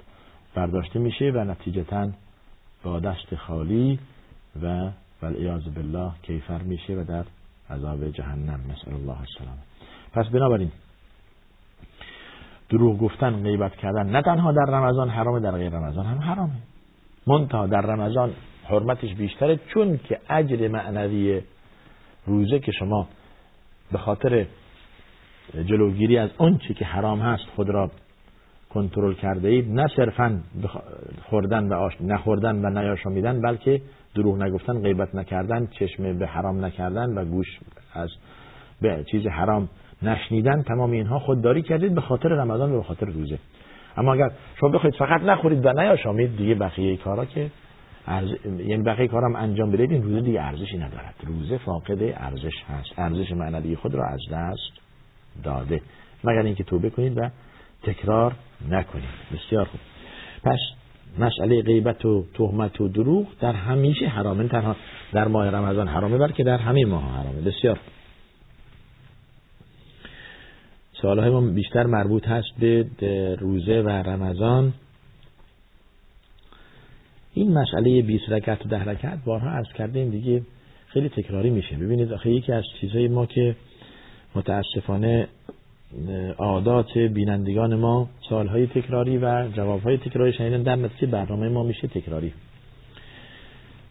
برداشته 0.54 0.98
میشه 0.98 1.30
و 1.34 1.44
نتیجتا 1.44 2.08
با 2.82 3.00
دست 3.00 3.34
خالی 3.34 3.98
و 4.62 4.90
والعیاذ 5.22 5.62
بالله 5.64 6.12
کیفر 6.22 6.62
میشه 6.62 6.94
و 6.94 7.04
در 7.04 7.24
عذاب 7.70 8.10
جهنم. 8.10 8.60
نسأل 8.70 8.94
الله 8.94 9.20
السلام 9.20 9.58
پس 10.12 10.26
بنابراین 10.26 10.70
دروغ 12.70 12.98
گفتن 12.98 13.42
غیبت 13.42 13.76
کردن 13.76 14.10
نه 14.10 14.22
تنها 14.22 14.52
در 14.52 14.72
رمضان 14.72 15.08
حرامه 15.08 15.40
در 15.40 15.50
غیر 15.50 15.72
رمضان 15.72 16.06
هم 16.06 16.18
حرامه. 16.18 16.52
منتها 17.26 17.66
در 17.66 17.80
رمضان 17.80 18.30
حرمتش 18.64 19.14
بیشتره 19.14 19.60
چون 19.74 20.00
که 20.04 20.20
اجر 20.30 20.68
معنوی 20.68 21.40
روزه 22.26 22.58
که 22.58 22.72
شما 22.72 23.08
به 23.92 23.98
خاطر 23.98 24.46
جلوگیری 25.66 26.18
از 26.18 26.30
اون 26.38 26.58
چی 26.58 26.74
که 26.74 26.84
حرام 26.84 27.20
هست 27.20 27.44
خود 27.56 27.70
را 27.70 27.90
کنترل 28.70 29.14
کرده 29.14 29.48
اید 29.48 29.70
نه 29.70 29.86
صرفا 29.96 30.40
خوردن 31.30 31.68
و 31.68 31.74
آش... 31.74 31.92
نخوردن 32.00 32.64
و 32.64 32.80
نیاشامیدن 32.80 33.40
بلکه 33.40 33.82
دروغ 34.14 34.42
نگفتن 34.42 34.82
غیبت 34.82 35.14
نکردن 35.14 35.66
چشم 35.66 36.18
به 36.18 36.26
حرام 36.26 36.64
نکردن 36.64 37.18
و 37.18 37.24
گوش 37.24 37.46
از 37.94 38.10
به 38.80 39.04
چیز 39.10 39.26
حرام 39.26 39.68
نشنیدن 40.02 40.62
تمام 40.62 40.90
اینها 40.90 41.18
خودداری 41.18 41.62
کردید 41.62 41.94
به 41.94 42.00
خاطر 42.00 42.28
رمضان 42.28 42.72
و 42.72 42.76
به 42.76 42.82
خاطر 42.82 43.06
روزه. 43.06 43.38
اما 43.96 44.14
اگر 44.14 44.30
شما 44.60 44.68
بخواید 44.68 44.94
فقط 44.94 45.22
نخورید 45.22 45.66
و 45.66 45.72
نیاشامید 45.72 46.36
دیگه 46.36 46.54
بقیه 46.54 46.96
کارا 46.96 47.24
که 47.24 47.50
ارز... 48.06 48.28
یعنی 48.44 48.82
بقیه 48.82 49.08
کارم 49.08 49.36
انجام 49.36 49.70
بدید 49.70 49.92
این 49.92 50.02
روزه 50.02 50.20
دیگه 50.20 50.42
ارزشی 50.42 50.78
ندارد. 50.78 51.14
روزه 51.26 51.58
فاقد 51.58 52.02
ارزش 52.02 52.62
هست. 52.68 52.98
ارزش 52.98 53.32
معنوی 53.32 53.76
خود 53.76 53.94
را 53.94 54.04
از 54.06 54.20
دست 54.32 54.72
داده. 55.44 55.80
مگر 56.24 56.42
اینکه 56.42 56.64
توبه 56.64 56.90
کنید 56.90 57.18
و 57.18 57.30
تکرار 57.82 58.32
نکنید. 58.68 59.04
بسیار 59.34 59.64
خوب. 59.64 59.80
پس 60.44 60.58
مسئله 61.18 61.62
غیبت 61.62 62.04
و 62.04 62.24
تهمت 62.34 62.80
و 62.80 62.88
دروغ 62.88 63.26
در 63.40 63.52
همیشه 63.52 64.06
حرامه. 64.06 64.48
تنها 64.48 64.76
در 65.12 65.28
ماه 65.28 65.50
رمضان 65.50 65.88
حرامه 65.88 66.18
بلکه 66.18 66.44
در 66.44 66.58
همه 66.58 66.84
ماه 66.84 67.02
حرامه. 67.02 67.40
بسیار 67.40 67.78
سوال 67.78 67.91
های 71.04 71.30
ما 71.30 71.40
بیشتر 71.40 71.86
مربوط 71.86 72.28
هست 72.28 72.48
به 72.58 72.86
روزه 73.40 73.82
و 73.82 73.88
رمضان. 73.88 74.72
این 77.34 77.52
مسئله 77.58 78.02
20 78.02 78.28
رکعت 78.28 78.66
و 78.66 78.68
ده 78.68 78.84
رکعت 78.84 79.18
بارها 79.24 79.50
عرض 79.50 79.72
کردیم 79.78 80.10
دیگه 80.10 80.42
خیلی 80.86 81.08
تکراری 81.08 81.50
میشه. 81.50 81.76
ببینید 81.76 82.12
آخه 82.12 82.30
یکی 82.30 82.52
از 82.52 82.64
چیزهای 82.80 83.08
ما 83.08 83.26
که 83.26 83.56
متاسفانه 84.34 85.28
عادات 86.38 86.98
بینندگان 86.98 87.74
ما 87.74 88.08
سالهای 88.28 88.66
تکراری 88.66 89.18
و 89.18 89.48
جوابهای 89.48 89.96
تکراری 89.96 90.32
شنیدن 90.32 90.62
در 90.62 90.76
نتیجه 90.76 91.06
برنامه 91.06 91.48
ما 91.48 91.62
میشه 91.62 91.88
تکراری. 91.88 92.32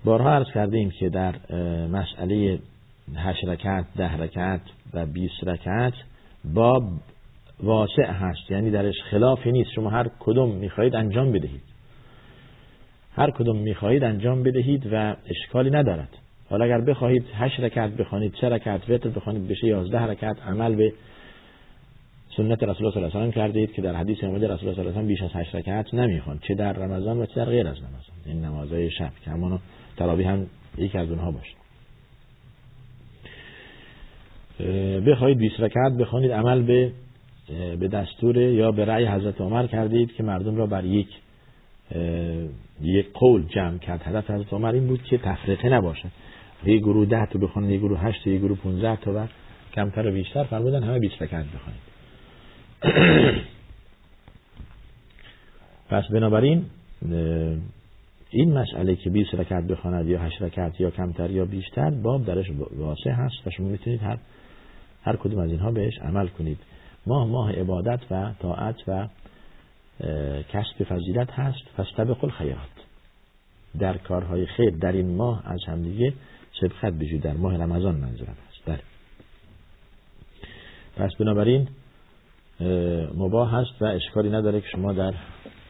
بارها 0.06 0.30
عرض 0.30 0.48
کردیم 0.54 0.90
که 0.90 1.10
در 1.10 1.36
مسئله 1.88 2.60
هشت 3.16 3.46
رکعت 3.46 3.86
ده 3.98 4.18
رکعت 4.18 4.62
و 4.94 5.06
20 5.06 5.34
رکعت 5.44 5.94
باب 6.46 6.84
واسع 7.64 8.12
هست. 8.12 8.52
یعنی 8.52 8.72
درش 8.72 8.96
خلافی 9.12 9.52
نیست. 9.52 9.72
شما 9.76 9.90
هر 9.90 10.08
کدوم 10.20 10.56
می‌خواهید 10.56 10.96
انجام 10.96 11.32
بدهید. 11.32 11.62
هر 13.16 13.32
کدوم 13.32 13.58
می‌خواهید 13.58 14.04
انجام 14.04 14.44
بدهید 14.44 14.90
و 14.92 15.16
اشکالی 15.26 15.70
ندارد. 15.70 16.10
حالا 16.50 16.66
اگر 16.66 16.82
بخواهید 16.82 17.26
هشت 17.34 17.60
رکعت 17.60 17.92
بخوانید 17.92 18.34
سه 18.42 18.50
رکعت 18.50 18.90
وتر 18.90 19.10
بخوانید 19.10 19.48
بشه 19.48 19.68
یازده 19.68 20.02
رکعت 20.02 20.42
عمل 20.48 20.76
به 20.76 20.94
سنت 22.38 22.64
رسول 22.64 22.86
الله 22.86 22.94
صلی 22.94 23.04
الله 23.04 23.18
علیه 23.18 23.30
و 23.30 23.32
کردید 23.32 23.74
که 23.74 23.82
در 23.82 23.96
حدیث 23.96 24.24
اومده 24.24 24.48
رسول 24.48 24.70
الله 24.70 24.74
صلی 24.74 24.88
الله 24.88 25.00
علیه 25.00 25.04
و 25.04 25.08
بیش 25.08 25.22
از 25.22 25.30
8 25.34 25.56
رکعت 25.56 25.94
نمی‌خوان. 25.94 26.40
چه 26.48 26.56
در 26.56 26.74
رمضان 26.74 27.18
و 27.18 27.26
چه 27.26 27.36
در 27.36 27.46
غیر 27.46 27.68
از 27.68 27.78
رمضان. 27.78 28.16
این 28.26 28.46
نمازهای 28.46 28.92
شب. 28.92 29.12
که 29.26 29.32
همونو 29.32 29.58
تراویح 29.98 30.30
هم 30.30 30.48
یکی 30.78 30.98
از 30.98 31.10
اونها 31.10 31.32
باشه. 31.32 31.61
بخواید 35.08 35.38
20 35.38 35.60
رکعت 35.60 35.94
بخوانید 35.94 36.32
عمل 36.32 36.62
به 36.62 36.92
به 37.80 37.88
دستور 37.88 38.38
یا 38.38 38.72
به 38.72 38.86
رأی 38.86 39.06
حضرت 39.06 39.42
عمر 39.42 39.68
کردید 39.68 40.14
که 40.14 40.24
مردم 40.24 40.56
را 40.56 40.66
بر 40.66 40.86
یک 40.86 41.08
یک 42.82 43.14
قول 43.14 43.44
جمع 43.48 43.78
کرد. 43.78 44.02
هدف 44.04 44.32
حضرت 44.32 44.54
عمر 44.54 44.72
این 44.72 44.88
بود 44.88 45.04
که 45.04 45.18
تفریقه 45.18 45.70
نباشه 45.70 46.10
یک 46.66 46.82
گروه 46.82 47.06
ده 47.06 47.26
تا 47.26 47.40
بخونن 47.40 47.70
یک 47.70 47.80
گروه 47.80 48.00
هشت 48.00 48.28
یک 48.28 48.42
گروه 48.42 48.58
15 48.58 48.96
تا 48.96 49.14
و 49.16 49.28
کمتر 49.74 50.08
و 50.08 50.12
بیشتر 50.12 50.44
فرمودن 50.44 50.84
همه 50.84 51.00
20 51.00 51.22
رکعت 51.22 51.46
بخونید 51.46 51.82
پس 55.90 56.04
بنابراین 56.12 56.66
این 58.30 58.54
مسئله 58.54 58.96
که 58.96 59.10
20 59.10 59.36
رکعت 59.36 59.64
بخواند 59.64 60.08
یا 60.08 60.20
8 60.20 60.42
رکعت 60.42 60.82
یا 60.82 60.90
کمتر 60.90 61.32
یا 61.32 61.46
بیشتر 61.46 61.90
باب 61.90 62.26
درش 62.26 62.46
واسع 62.78 63.12
هست 63.12 63.48
و 63.48 63.50
شما 63.50 63.68
می‌تونید 63.68 64.02
هر 64.02 64.18
هر 65.04 65.16
کدوم 65.16 65.40
از 65.40 65.50
اینها 65.52 65.72
بهش 65.72 66.00
عمل 66.02 66.28
کنید. 66.28 66.58
ماه 67.08 67.28
ماه 67.28 67.52
عبادت 67.52 68.00
و 68.12 68.32
طاعت 68.40 68.76
و 68.88 69.08
کسب 70.50 70.84
فضیلت 70.84 71.32
هست. 71.32 71.64
فاستبقوا 71.78 72.24
الخیرات. 72.24 72.70
در 73.80 73.98
کارهای 73.98 74.46
خیر 74.46 74.70
در 74.70 74.92
این 74.92 75.16
ماه 75.16 75.44
از 75.46 75.60
همدیگه 75.68 76.14
سبقت 76.62 76.94
بجید 76.94 77.22
در 77.22 77.34
ماه 77.34 77.58
رمضان 77.58 77.96
منظورم 77.96 78.38
هست. 78.50 78.66
بله. 78.66 78.82
پس 80.96 81.12
بنابراین 81.20 81.68
مباه 83.16 83.52
هست 83.52 83.82
و 83.82 83.86
اشکالی 83.86 84.30
نداره 84.30 84.62
که 84.62 84.68
شما 84.68 84.94
در 84.94 85.14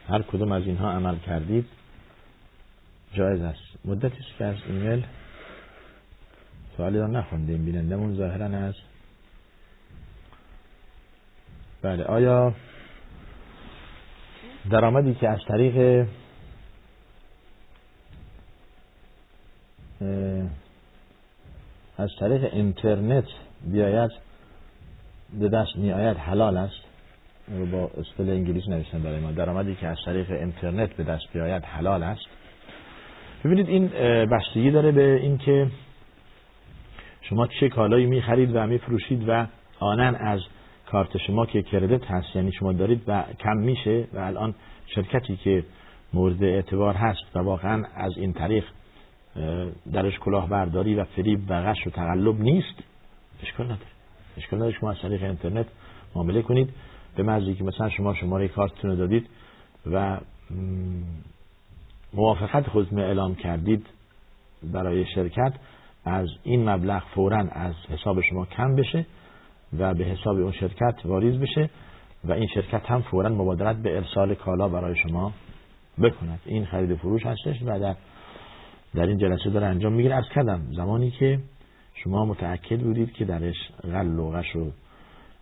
هر 0.08 0.22
کدوم 0.22 0.52
از 0.52 0.62
اینها 0.66 0.90
عمل 0.90 1.16
کردید. 1.16 1.64
جایز 3.14 3.40
است. 3.40 3.86
مدتی 3.86 4.16
که 4.38 4.44
از 4.44 4.56
ایمیل 4.68 5.04
سوالی 6.76 6.98
را 6.98 7.06
نخوندیم. 7.06 7.64
بینندمون 7.64 8.16
ظاهرا 8.16 8.46
از 8.46 8.74
بله. 11.82 12.04
آیا 12.04 12.54
درآمدی 14.70 15.14
که 15.14 15.28
از 15.28 15.38
طریق 15.48 16.06
از 21.98 22.10
طریق 22.20 22.44
اینترنت 22.52 23.24
بیاید 23.66 24.10
به 25.40 25.48
دست 25.48 25.76
می 25.76 25.92
آید 25.92 26.16
حلال 26.16 26.56
است؟ 26.56 26.80
رو 27.48 27.66
با 27.66 27.90
اصطلاح 27.98 28.30
انگلیسی 28.30 28.70
نوشتن 28.70 29.02
برای 29.02 29.20
ما. 29.20 29.32
درآمدی 29.32 29.74
که 29.74 29.86
از 29.86 29.98
طریق 30.04 30.30
اینترنت 30.30 30.96
به 30.96 31.04
دست 31.04 31.24
بیاید 31.32 31.64
حلال 31.64 32.02
است؟ 32.02 32.26
ببینید 33.44 33.68
این 33.68 33.88
بستگی 34.26 34.70
داره 34.70 34.92
به 34.92 35.14
اینکه 35.22 35.66
شما 37.20 37.46
چه 37.46 37.68
کالایی 37.68 38.06
می 38.06 38.22
خرید 38.22 38.50
و 38.54 38.66
می 38.66 38.78
فروشید 38.78 39.28
و 39.28 39.46
آنن 39.80 40.14
از 40.14 40.40
کارت 40.92 41.18
شما 41.18 41.46
که 41.46 41.62
کردت 41.62 42.04
هست. 42.04 42.36
یعنی 42.36 42.52
شما 42.52 42.72
دارید 42.72 43.02
و 43.06 43.24
کم 43.40 43.56
میشه 43.56 44.08
و 44.12 44.18
الان 44.18 44.54
شرکتی 44.86 45.36
که 45.36 45.64
مورد 46.12 46.44
اعتبار 46.44 46.94
هست 46.94 47.36
و 47.36 47.38
واقعا 47.38 47.84
از 47.94 48.12
این 48.16 48.32
طریق 48.32 48.64
درش 49.92 50.18
کلاهبرداری 50.18 50.94
و 50.94 51.04
فریب 51.04 51.40
و 51.48 51.62
غش 51.62 51.86
و 51.86 51.90
تقلب 51.90 52.40
نیست 52.40 52.74
اشکال 53.42 53.66
نداره. 53.66 53.90
اشکال 54.36 54.58
نداره. 54.58 54.74
شما 54.80 54.90
از 54.90 54.96
طریق 55.02 55.22
اینترنت 55.22 55.66
معامله 56.14 56.42
کنید. 56.42 56.70
به 57.16 57.22
مزدی 57.22 57.54
که 57.54 57.64
مثلا 57.64 57.88
شما 57.88 58.14
شماره 58.14 58.48
کارتتون 58.48 58.90
رو 58.90 58.96
دادید 58.96 59.28
و 59.86 60.20
موافقت 62.12 62.68
خودتون 62.68 62.98
اعلام 62.98 63.34
کردید 63.34 63.86
برای 64.62 65.06
شرکت 65.14 65.52
از 66.04 66.28
این 66.42 66.68
مبلغ 66.68 67.02
فورا 67.14 67.38
از 67.38 67.74
حساب 67.90 68.20
شما 68.20 68.46
کم 68.46 68.76
بشه. 68.76 69.06
و 69.78 69.94
به 69.94 70.04
حساب 70.04 70.36
اون 70.36 70.52
شرکت 70.52 70.94
واریز 71.04 71.40
بشه 71.40 71.70
و 72.24 72.32
این 72.32 72.46
شرکت 72.54 72.86
هم 72.86 73.02
فورا 73.02 73.28
مبادرت 73.28 73.76
به 73.76 73.96
ارسال 73.96 74.34
کالا 74.34 74.68
برای 74.68 74.96
شما 74.96 75.32
بکند. 76.02 76.40
این 76.44 76.64
خرید 76.64 76.94
فروش 76.94 77.26
هستش 77.26 77.62
و 77.62 77.78
در 77.78 77.96
در 78.94 79.06
این 79.06 79.18
جلسه 79.18 79.50
داره 79.50 79.66
انجام 79.66 79.92
می‌گیره. 79.92 80.14
از 80.14 80.24
کردم 80.34 80.60
زمانی 80.76 81.10
که 81.10 81.38
شما 81.94 82.24
متأکد 82.24 82.80
بودید 82.80 83.12
که 83.12 83.24
درش 83.24 83.56
غل 83.82 84.18
و 84.18 84.30
غش 84.30 84.56
و 84.56 84.70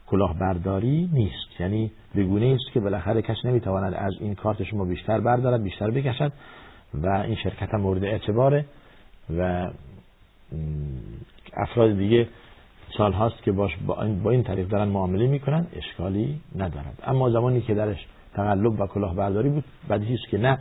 کلاهبرداری 0.06 1.10
نیست. 1.12 1.60
یعنی 1.60 1.90
بگونه 2.16 2.46
است 2.46 2.74
که 2.74 2.80
بالاخره 2.80 3.22
کس 3.22 3.36
نمی‌تواند 3.44 3.94
از 3.94 4.12
این 4.20 4.34
کارت 4.34 4.62
شما 4.62 4.84
بیشتر 4.84 5.20
بردارد 5.20 5.62
بیشتر 5.62 5.90
بکشد 5.90 6.32
و 6.94 7.08
این 7.08 7.36
شرکت 7.36 7.74
هم 7.74 7.80
مورد 7.80 8.04
اعتباره 8.04 8.64
و 9.38 9.70
افراد 11.56 11.96
دیگه 11.98 12.28
سال 12.96 13.12
هاست 13.12 13.42
که 13.42 13.52
باش 13.52 13.76
با 14.22 14.30
این 14.30 14.42
طریق 14.42 14.68
دارن 14.68 14.88
معامله 14.88 15.26
می‌کنن 15.26 15.66
اشکالی 15.76 16.40
ندارد. 16.56 17.02
اما 17.06 17.30
زمانی 17.30 17.60
که 17.60 17.74
درش 17.74 18.06
تقلب 18.34 18.80
و 18.80 18.86
کلاهبرداری 18.86 19.48
بود 19.48 19.64
بدیهی 19.90 20.14
است 20.14 20.28
که 20.28 20.38
نه 20.38 20.58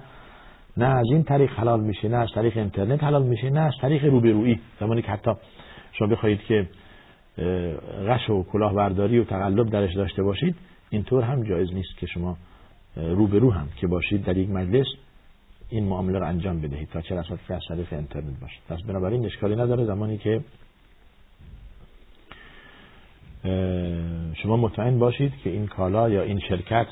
نه 0.78 0.86
از 0.86 1.06
این 1.12 1.24
طریق 1.24 1.52
حلال 1.52 1.82
میشه 1.82 2.08
نه 2.08 2.18
از 2.18 2.30
طریق 2.36 2.58
اینترنت 2.58 3.04
حلال 3.04 3.24
میشه 3.24 3.50
نه 3.50 3.60
از 3.60 3.74
طریق 3.82 4.06
روبرویی. 4.06 4.60
زمانی 4.80 5.02
که 5.02 5.08
حتی 5.08 5.32
شما 5.92 6.08
بخواهید 6.08 6.42
که 6.42 6.68
غش 8.08 8.30
و 8.30 8.44
کلاهبرداری 8.44 9.20
و 9.20 9.24
تقلب 9.24 9.70
درش 9.70 9.96
داشته 9.96 10.24
باشید 10.24 10.56
اینطور 10.90 11.24
هم 11.24 11.44
جایز 11.44 11.74
نیست 11.74 11.98
که 11.98 12.06
شما 12.06 12.38
روبرو 12.96 13.52
هم 13.52 13.68
که 13.76 13.88
باشید 13.88 14.24
در 14.26 14.38
یک 14.38 14.50
مجلس 14.50 14.88
این 15.70 15.86
معامله 15.86 16.20
رو 16.20 16.28
انجام 16.28 16.62
بدهید 16.62 16.90
تا 16.90 17.02
چه 17.02 17.16
رسد 17.16 17.40
که 17.48 17.54
از 17.54 17.62
طریق 17.70 17.94
اینترنت 17.94 18.40
باشید 18.42 18.62
پس 18.70 18.80
بنابراین 18.88 19.26
اشکالی 19.26 19.56
نداره. 19.56 19.86
زمانی 19.86 20.18
که 20.18 20.42
شما 24.34 24.58
مطمئن 24.58 25.00
باشید 25.00 25.34
که 25.44 25.50
این 25.50 25.68
کالا 25.68 26.10
یا 26.10 26.22
این 26.22 26.40
شرکت 26.40 26.88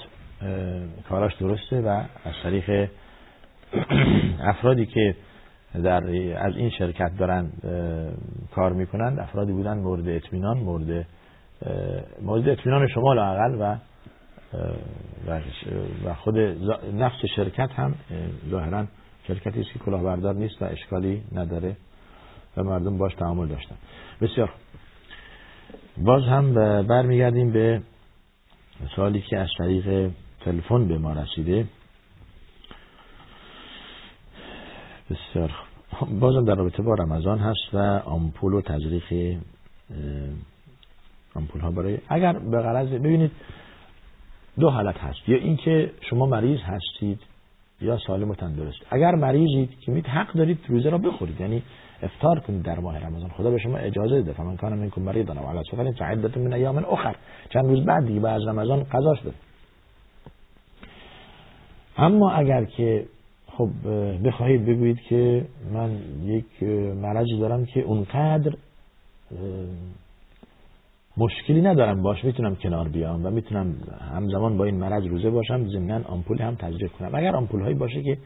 کاراش 1.10 1.36
درسته 1.36 1.82
و 1.82 1.88
از 2.26 2.34
طریق 2.44 2.90
افرادی 4.52 4.86
که 4.86 5.16
در 5.84 6.04
از 6.38 6.58
این 6.58 6.70
شرکت 6.70 7.12
دارن 7.18 7.52
کار 8.56 8.74
می‌کنند 8.74 9.20
افرادی 9.20 9.52
بودن 9.52 9.78
مورد 9.78 10.08
اطمینان 10.08 10.58
مورد 10.58 11.06
مورد 12.22 12.50
اطمینان 12.50 12.88
شما 12.88 13.14
لاقل 13.14 13.56
و 13.60 13.76
و 16.06 16.14
خود 16.14 16.38
نفس 16.94 17.26
شرکت 17.36 17.70
هم 17.72 17.96
ظاهرا 18.50 18.86
شرکتی 19.28 19.62
است 19.62 19.74
که 19.74 19.80
کلاهبردار 19.80 20.36
نیست 20.36 20.62
و 20.62 20.66
اشکالی 20.66 21.24
نداره 21.36 21.76
و 22.58 22.64
مردم 22.64 22.98
باش 22.98 23.14
تعامل 23.14 23.48
داشتن. 23.48 23.76
بسیار 24.22 24.50
باز 26.02 26.24
هم 26.24 26.54
برمیگردیم 26.84 27.52
به 27.52 27.82
سوالی 28.96 29.22
که 29.22 29.38
از 29.38 29.50
طریق 29.58 30.12
تلفن 30.42 30.88
به 30.88 30.98
ما 30.98 31.14
رسیده. 31.14 31.66
بسیار 35.10 35.52
بازم 36.20 36.46
در 36.46 36.56
رابطه 36.56 36.84
با 36.84 36.94
رمضان 36.94 37.40
هست 37.40 37.74
و 37.74 37.78
آمپول 38.06 38.54
و 38.54 38.62
تزریق 38.62 39.38
آمپول 41.36 41.62
ها 41.62 41.72
برای 41.72 41.98
اگر 42.10 42.34
به 42.34 42.62
غرض 42.62 42.88
ببینید 42.88 43.32
دو 44.60 44.70
حالت 44.70 44.98
هست. 44.98 45.30
یا 45.30 45.38
اینکه 45.38 45.92
شما 46.10 46.26
مریض 46.26 46.60
هستید 46.60 47.20
یا 47.82 47.98
سالم 48.08 48.30
و 48.30 48.36
تندرست 48.36 48.78
اگر 48.90 49.16
مریضید 49.16 49.80
که 49.80 49.92
میت 49.92 50.10
حق 50.10 50.34
دارید 50.34 50.60
روزه 50.68 50.90
را 50.90 50.98
بخورید 50.98 51.42
یعنی 51.42 51.64
افطار 52.02 52.40
کنید 52.40 52.64
در 52.64 52.80
ماه 52.80 53.00
رمضان. 53.00 53.30
خدا 53.30 53.52
به 53.52 53.58
شما 53.58 53.78
اجازه 53.78 54.22
ده 54.22 54.34
فمن 54.34 54.58
کان 54.58 54.74
منکم 54.74 55.02
مریضا 55.02 55.34
و 55.34 55.50
علی 55.50 55.60
سفر 55.72 55.92
فعدت 55.92 56.38
من 56.38 56.54
ایام 56.54 56.78
اخر. 56.78 57.16
چند 57.50 57.66
روز 57.66 57.86
بعد 57.86 58.06
دیگه 58.06 58.20
بعد 58.20 58.42
از 58.42 58.48
رمضان 58.48 58.84
قضاش 58.84 59.22
بده 59.22 59.34
اما 61.98 62.32
اگر 62.32 62.66
که 62.66 63.06
خب 63.48 63.70
بخواهید 64.26 64.66
بگویید 64.66 65.00
که 65.02 65.46
من 65.74 66.00
یک 66.24 66.64
مرضی 66.94 67.40
دارم 67.40 67.66
که 67.66 67.82
اونقدر 67.82 68.54
مشکلی 71.18 71.62
ندارم. 71.62 72.02
باش 72.02 72.24
می‌تونم 72.24 72.56
کنار 72.56 72.88
بیام 72.88 73.26
و 73.26 73.30
می‌تونم 73.30 73.76
همزمان 74.14 74.58
با 74.58 74.66
این 74.66 74.76
مرض 74.76 75.06
روزه 75.06 75.30
باشم 75.30 75.68
ضمن 75.68 76.04
آمپول 76.04 76.42
هم 76.42 76.56
تزریق 76.56 76.92
کنم. 76.92 77.16
اگر 77.16 77.36
آمپول 77.36 77.62
هایی 77.62 77.76
باشه 77.76 78.04
که 78.04 78.18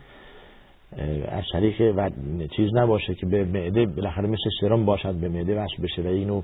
از 1.27 1.43
طریق 1.53 1.93
و 1.97 2.09
چیز 2.55 2.69
نباشه 2.73 3.15
که 3.15 3.25
به 3.25 3.45
معده 3.45 3.85
بالاخره 3.85 4.27
مثل 4.27 4.49
سرم 4.61 4.85
باشد 4.85 5.13
به 5.13 5.29
معده 5.29 5.55
وصل 5.55 5.83
بشه 5.83 6.01
و 6.01 6.05
یک 6.05 6.27
نوع 6.27 6.43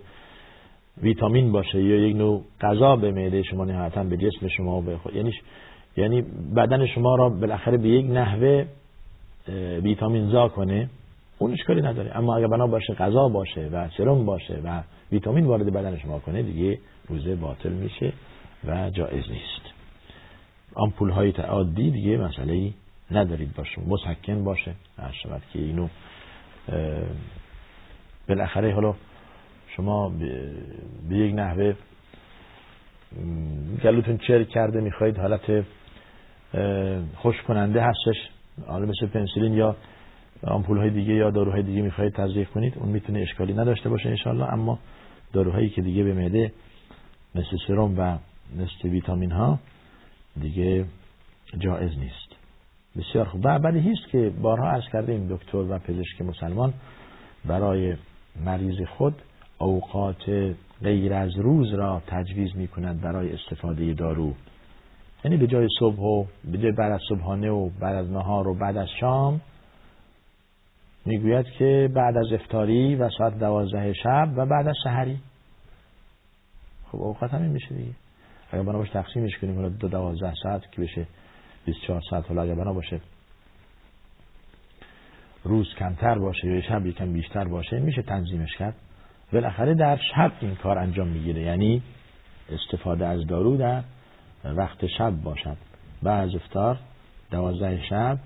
ویتامین 1.02 1.52
باشه 1.52 1.84
یا 1.84 2.08
یک 2.08 2.16
نوع 2.16 2.42
غذا 2.62 2.96
به 2.96 3.12
معده 3.12 3.44
شما 3.44 3.66
نهایتا 3.66 4.04
به 4.04 4.18
جسم 4.18 4.48
شما 4.48 4.82
به 4.82 4.98
یعنی 5.16 5.34
یعنی 5.98 6.24
بدن 6.56 6.86
شما 6.86 7.16
را 7.16 7.30
بالاخره 7.30 7.78
به 7.78 7.90
یک 7.90 8.06
نحوه 8.06 8.66
ویتامین 9.84 10.30
زا 10.30 10.48
کنه. 10.48 10.90
اون 11.38 11.52
اشکالی 11.52 11.82
نداره. 11.82 12.17
اما 12.17 12.38
اگر 12.38 12.47
بنا 12.47 12.67
باشه 12.67 12.93
غذا 12.93 13.30
باشه 13.30 13.69
و 13.73 13.89
سرم 13.97 14.26
باشه 14.26 14.62
و 14.63 14.84
ویتامین 15.12 15.45
وارد 15.45 15.73
بدن 15.73 15.97
شما 15.97 16.19
کنه 16.19 16.43
دیگه 16.43 16.80
روزه 17.08 17.36
باطل 17.36 17.69
میشه 17.69 18.13
و 18.67 18.89
جایز 18.89 19.23
نیست. 19.30 19.62
آمپول 20.76 21.10
های 21.10 21.32
عادی 21.32 21.91
دیگه 21.91 22.17
مسئله 22.17 22.73
ندارید 23.12 23.56
باشه 23.56 23.82
مسکن 23.88 24.43
باشه. 24.43 24.73
شود 25.23 25.41
که 25.54 25.60
اینو 25.60 25.88
بالاخره 28.30 28.73
حالا 28.73 28.95
شما 29.67 30.10
به 31.10 31.17
یک 31.17 31.36
نحوه 31.36 31.73
گلوتون 33.84 34.17
چر 34.17 34.43
کرده 34.43 34.82
می‌خواهید 34.82 35.17
حالت 35.17 35.65
خوش 37.15 37.41
کننده 37.41 37.82
هستش. 37.82 38.30
حالا 38.67 38.86
مثل 38.86 39.08
پنسیلین 39.08 39.54
یا 39.54 39.76
آمپول 40.43 40.78
های 40.78 40.89
دیگه 40.89 41.13
یا 41.13 41.30
داروهای 41.30 41.63
دیگه 41.63 41.82
می‌خواهید 41.82 42.13
تزریق 42.13 42.50
کنید 42.50 42.78
اون 42.78 42.89
می‌تونه 42.89 43.19
اشکالی 43.19 43.54
نداشته 43.54 43.89
باشه 43.89 44.10
انشالله 44.10 44.54
اما 44.54 44.80
داروهایی 45.34 45.69
که 45.69 45.82
دیگه 45.82 46.04
به 46.04 46.13
معده 46.13 46.52
مثل 47.36 47.58
سرم 47.67 48.00
و 48.00 48.17
مثل 48.56 48.89
ویتامین 48.89 49.32
ها 49.32 49.60
دیگه 50.41 50.86
جایز 51.60 51.97
نیست. 51.97 52.36
بسیار 52.97 53.26
خوب. 53.26 53.41
و 53.43 53.60
بدیهی 53.60 53.91
است 53.91 54.12
که 54.12 54.32
بارها 54.41 54.71
عرض 54.71 54.84
کردیم 54.93 55.28
دکتر 55.28 55.58
و 55.58 55.80
پزشک 55.80 56.21
مسلمان 56.21 56.73
برای 57.45 57.95
مریض 58.45 58.88
خود 58.97 59.21
اوقات 59.58 60.56
غیر 60.84 61.13
از 61.13 61.38
روز 61.38 61.73
را 61.73 62.02
تجویز 62.08 62.56
می 62.56 62.67
کند 62.67 63.02
برای 63.02 63.34
استفاده 63.34 63.93
دارو. 63.93 64.34
یعنی 65.26 65.38
به 65.38 65.47
جای 65.47 65.67
صبح 65.80 66.00
و 66.00 66.26
به 66.52 66.58
جای 66.58 66.71
بعد 66.71 66.91
از 66.91 67.02
صبحانه 67.10 67.50
و 67.50 67.69
بعد 67.80 67.95
از 67.95 68.12
نهار 68.12 68.47
و 68.47 68.54
بعد 68.54 68.78
از 68.78 68.88
شام 69.00 69.41
می‌گوید 71.08 71.46
که 71.46 71.89
بعد 71.93 72.17
از 72.17 72.34
افتاری 72.34 72.96
و 72.96 73.10
ساعت 73.10 73.39
دوازده 73.39 73.93
شب 73.93 74.30
و 74.36 74.46
بعد 74.46 74.67
از 74.67 74.76
سحری. 74.84 75.20
خب 76.91 77.02
اوقات 77.02 77.34
همین 77.34 77.52
میشه 77.52 77.76
دیگه. 77.76 77.91
اگر 78.52 78.63
بنا 78.63 78.78
باشه 78.78 78.93
تقسیمش 78.93 79.38
کنیم 79.38 79.70
دو 79.70 79.88
دوازده 79.88 80.34
ساعت 80.43 80.72
که 80.72 80.82
بشه 80.82 81.08
24 81.65 82.02
ساعت 82.10 82.28
حالا 82.28 82.41
اگر 82.41 82.56
بنا 82.56 82.74
باشه 82.74 83.02
روز 85.43 85.76
کمتر 85.80 86.20
باشه 86.20 86.48
یا 86.48 86.62
شب 86.62 86.86
یکم 86.86 87.13
بیشتر 87.13 87.46
باشه 87.48 87.80
میشه 87.80 88.02
تنظیمش 88.02 88.56
کرد. 88.58 88.76
بالاخره 89.34 89.74
در 89.74 89.98
شب 90.15 90.32
این 90.41 90.56
کار 90.56 90.78
انجام 90.78 91.08
می‌گیره. 91.08 91.41
یعنی 91.41 91.82
استفاده 92.50 93.06
از 93.08 93.28
دارو 93.28 93.58
در 93.58 93.84
وقت 94.46 94.88
شب 94.88 95.12
باشد. 95.12 95.58
بعد 96.04 96.28
از 96.28 96.36
افتار 96.36 96.80
دوازده 97.32 97.82
شب 97.89 98.20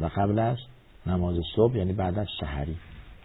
و 0.00 0.06
قبل 0.06 0.38
از 0.38 0.58
نماز 1.06 1.36
صبح 1.56 1.76
یعنی 1.76 1.92
بعد 1.92 2.18
از 2.18 2.26
سحری. 2.40 2.76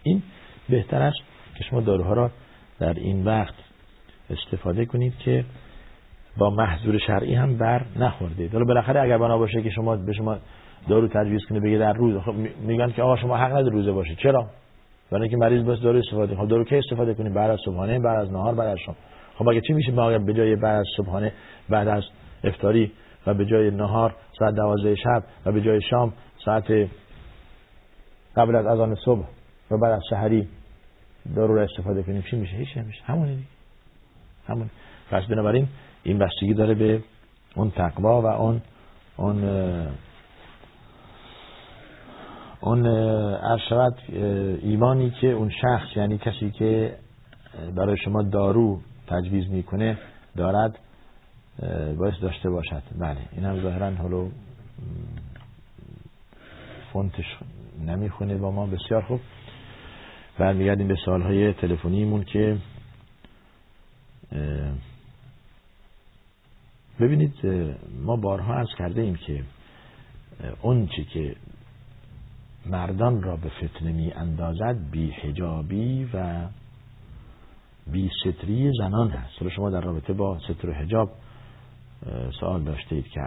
این 0.03 0.21
بهتر 0.69 1.01
است 1.01 1.19
که 1.57 1.63
شما 1.63 1.81
داروها 1.81 2.13
را 2.13 2.31
در 2.79 2.93
این 2.93 3.23
وقت 3.23 3.53
استفاده 4.29 4.85
کنید 4.85 5.17
که 5.17 5.45
با 6.37 6.49
محضور 6.49 6.97
شرعی 6.97 7.35
هم 7.35 7.57
بر 7.57 7.85
نخورده. 7.95 8.49
حالا 8.53 8.65
بالاخره 8.65 9.01
اگر 9.01 9.17
بنا 9.17 9.37
باشه 9.37 9.61
که 9.61 9.69
شما 9.69 9.95
به 9.95 10.13
شما 10.13 10.37
دارو 10.89 11.07
تجویز 11.07 11.45
کنه 11.49 11.59
بگه 11.59 11.77
در 11.77 11.93
روز 11.93 12.21
خب 12.21 12.33
میگن 12.61 12.91
که 12.91 13.01
آقا 13.01 13.15
شما 13.15 13.37
حق 13.37 13.51
نداره 13.51 13.69
روزه 13.69 13.91
باشه. 13.91 14.15
چرا؟ 14.15 14.49
برای 15.11 15.21
اینکه 15.21 15.37
مریض 15.37 15.63
بس 15.65 15.79
دارو 15.79 15.99
استفاده 15.99 16.35
خب 16.35 16.47
دارو 16.47 16.63
که 16.63 16.77
استفاده 16.77 17.13
کنید 17.13 17.33
بعد 17.33 17.51
از 17.51 17.59
صبحانه 17.65 17.99
بعد 17.99 18.19
از 18.19 18.31
نهار 18.31 18.55
بعد 18.55 18.67
از 18.67 18.77
شام. 18.85 18.95
خب 19.35 19.49
اگه 19.49 19.61
چی 19.61 19.73
میشه؟ 19.73 19.91
ما 19.91 20.17
به 20.17 20.33
جای 20.33 20.55
بعد 20.55 20.79
از 20.79 20.85
صبحانه 20.97 21.31
بعد 21.69 21.87
از 21.87 22.03
افتاری 22.43 22.91
و 23.27 23.33
به 23.33 23.45
جای 23.45 23.71
نهار 23.71 24.15
ساعت 24.39 24.55
دوازده 24.55 24.95
شب 24.95 25.23
و 25.45 25.51
به 25.51 25.61
جای 25.61 25.81
شام 25.81 26.13
ساعت 26.45 26.87
قبل 28.35 28.55
از 28.55 28.65
اذان 28.65 28.95
صبح 28.95 29.25
و 29.71 29.77
بعد 29.77 29.91
از 29.91 30.01
سحری 30.09 30.47
دارو 31.35 31.55
را 31.55 31.63
استفاده 31.63 32.03
کنیم. 32.03 32.21
چی 32.21 32.35
میشه؟ 32.35 32.55
هیچ 32.55 32.77
نمیشه. 32.77 33.03
همونه 33.03 33.37
همون 34.47 34.69
پس 35.11 35.23
بنابراین 35.23 35.67
این 36.03 36.17
بستگی 36.17 36.53
داره 36.53 36.73
به 36.73 37.03
اون 37.55 37.71
تقوا 37.71 38.21
و 38.21 38.25
اون 38.25 38.61
اون 39.17 39.43
اون 42.61 42.85
ایمانی 44.61 45.11
که 45.21 45.27
اون 45.27 45.49
شخص 45.61 45.97
یعنی 45.97 46.17
کسی 46.17 46.51
که 46.51 46.97
برای 47.75 47.97
شما 47.97 48.21
دارو 48.21 48.79
تجویز 49.07 49.49
می‌کنه 49.49 49.97
دارد 50.37 50.79
باعث 51.97 52.13
داشته 52.21 52.49
باشد. 52.49 52.83
بله. 52.99 53.17
این 53.31 53.45
هم 53.45 53.61
ظاهرا 53.61 53.91
حالا 53.91 54.27
فونتش 56.93 57.37
نمی‌خونه 57.85 58.37
با 58.37 58.51
ما. 58.51 58.65
بسیار 58.65 59.01
خوب. 59.01 59.19
برمیگردیم 60.39 60.87
به 60.87 60.95
سالهای 61.05 61.53
تلفنیمون 61.53 62.23
که 62.23 62.57
ببینید 66.99 67.33
ما 68.05 68.15
بارها 68.15 68.53
از 68.53 68.67
کرده 68.77 69.01
ایم 69.01 69.15
که 69.15 69.43
اون 70.61 70.87
چی 70.87 71.03
که 71.03 71.35
مردان 72.65 73.23
را 73.23 73.35
به 73.35 73.49
فتنه 73.49 73.91
می 73.91 74.11
اندازد 74.11 74.75
بی 74.91 75.11
حجابی 75.11 76.09
و 76.13 76.47
بی 77.91 78.09
ستری 78.21 78.71
زنان 78.79 79.09
هست. 79.09 79.33
حالا 79.39 79.51
شما 79.51 79.69
در 79.69 79.81
رابطه 79.81 80.13
با 80.13 80.39
ستر 80.39 80.69
و 80.69 80.73
حجاب 80.73 81.09
سوال 82.39 82.63
داشتید 82.63 83.07
که 83.07 83.21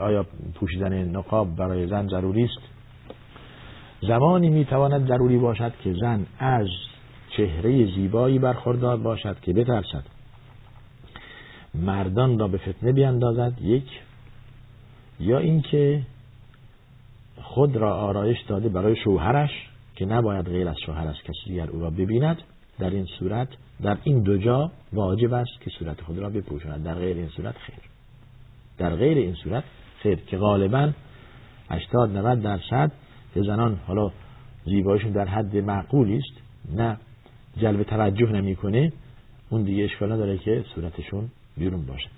آیا 0.00 0.26
پوشیدن 0.54 1.04
نقاب 1.04 1.56
برای 1.56 1.86
زن 1.86 2.08
ضروری 2.08 2.44
است؟ 2.44 2.75
زمانی 4.08 4.48
می‌تواند 4.48 5.08
ضروری 5.08 5.38
باشد 5.38 5.72
که 5.84 5.94
زن 6.00 6.26
از 6.38 6.66
چهره 7.36 7.94
زیبایی 7.94 8.38
برخوردار 8.38 8.96
باشد 8.96 9.36
که 9.42 9.52
بترسد. 9.52 10.02
مردان 11.74 12.38
را 12.38 12.48
به 12.48 12.58
فتنه 12.58 12.92
بیاندازد 12.92 13.52
یک 13.60 14.00
یا 15.20 15.38
اینکه 15.38 16.02
خود 17.42 17.76
را 17.76 17.96
آرایش 17.96 18.38
داده 18.48 18.68
برای 18.68 18.96
شوهرش 18.96 19.50
که 19.96 20.06
نباید 20.06 20.46
غیر 20.46 20.68
از 20.68 20.76
شوهرش 20.86 21.22
کسی 21.22 21.48
دیگر 21.48 21.70
او 21.70 21.80
را 21.80 21.90
ببیند. 21.90 22.42
در 22.78 22.90
این 22.90 23.06
صورت 23.18 23.48
در 23.82 23.96
این 24.04 24.22
دو 24.22 24.36
جا 24.38 24.70
واجب 24.92 25.32
است 25.32 25.60
که 25.60 25.70
صورت 25.78 26.00
خود 26.00 26.18
را 26.18 26.30
بپوشاند. 26.30 26.84
در 26.84 26.94
غیر 26.94 27.16
این 27.16 27.28
صورت 27.28 27.54
خیر. 27.58 27.80
در 28.78 28.96
غیر 28.96 29.18
این 29.18 29.34
صورت 29.34 29.64
خیر 29.98 30.16
که 30.16 30.36
غالبا 30.36 30.90
80 31.70 32.16
90 32.16 32.42
درصد 32.42 32.92
که 33.36 33.42
زنان 33.42 33.78
حالا 33.86 34.10
زیبایشون 34.64 35.12
در 35.12 35.24
حد 35.24 35.56
معقولی 35.56 36.16
است 36.16 36.42
نه 36.74 36.96
جلب 37.56 37.82
توجه 37.82 38.26
نمی‌کنه. 38.26 38.92
اون 39.50 39.62
دیگه 39.62 39.84
اشکال 39.84 40.12
نداره 40.12 40.38
که 40.38 40.64
صورتشون 40.74 41.28
بیرون 41.56 41.86
باشه. 41.86 42.08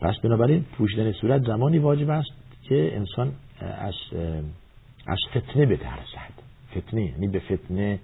پس 0.00 0.14
بنابراین 0.22 0.64
پوشیدن 0.78 1.12
صورت 1.12 1.46
زمانی 1.46 1.78
واجب 1.78 2.10
است 2.10 2.30
که 2.62 2.96
انسان 2.96 3.32
از 3.60 3.94
از 5.06 5.18
فتنه 5.30 5.66
بترسد. 5.66 6.32
فتنه 6.76 7.02
یعنی 7.02 7.28
به 7.28 7.38
فتنه 7.38 7.98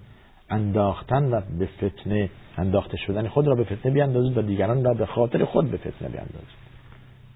انداختن 0.49 1.23
و 1.25 1.41
به 1.59 1.65
فتنه 1.65 2.29
انداخته 2.57 2.97
شدن 2.97 3.27
خود 3.27 3.47
را 3.47 3.55
به 3.55 3.63
فتنه 3.63 3.91
بیاندازید 3.91 4.37
و 4.37 4.41
دیگران 4.41 4.83
را 4.83 4.93
به 4.93 5.05
خاطر 5.05 5.45
خود 5.45 5.71
به 5.71 5.77
فتنه 5.77 6.09
بیاندازید. 6.09 6.67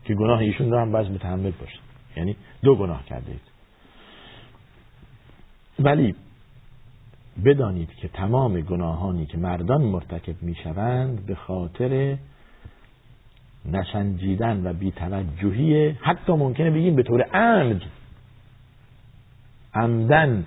که 0.06 0.14
گناه 0.14 0.40
ایشون 0.40 0.72
را 0.72 0.82
هم 0.82 0.92
باز 0.92 1.12
متحمل 1.12 1.52
باشه 1.52 1.80
یعنی 2.18 2.36
دو 2.64 2.76
گناه 2.76 3.06
کرده 3.06 3.51
ولی 5.84 6.16
بدانید 7.46 7.90
که 7.90 8.08
تمام 8.08 8.62
گناهانی 8.62 9.26
که 9.26 9.38
مردان 9.38 9.82
مرتکب 9.82 10.44
می‌شوند 10.44 11.26
به 11.26 11.36
خاطر 11.36 12.18
نسنجیدن 13.66 14.68
و 14.68 14.74
بیتوجهی 14.74 15.90
حتی 15.90 16.34
ممکنه 16.34 16.72
بگیم 16.72 16.96
به 16.96 17.04
طور 17.04 17.22
عمد 17.22 17.82
عمدن 19.74 20.46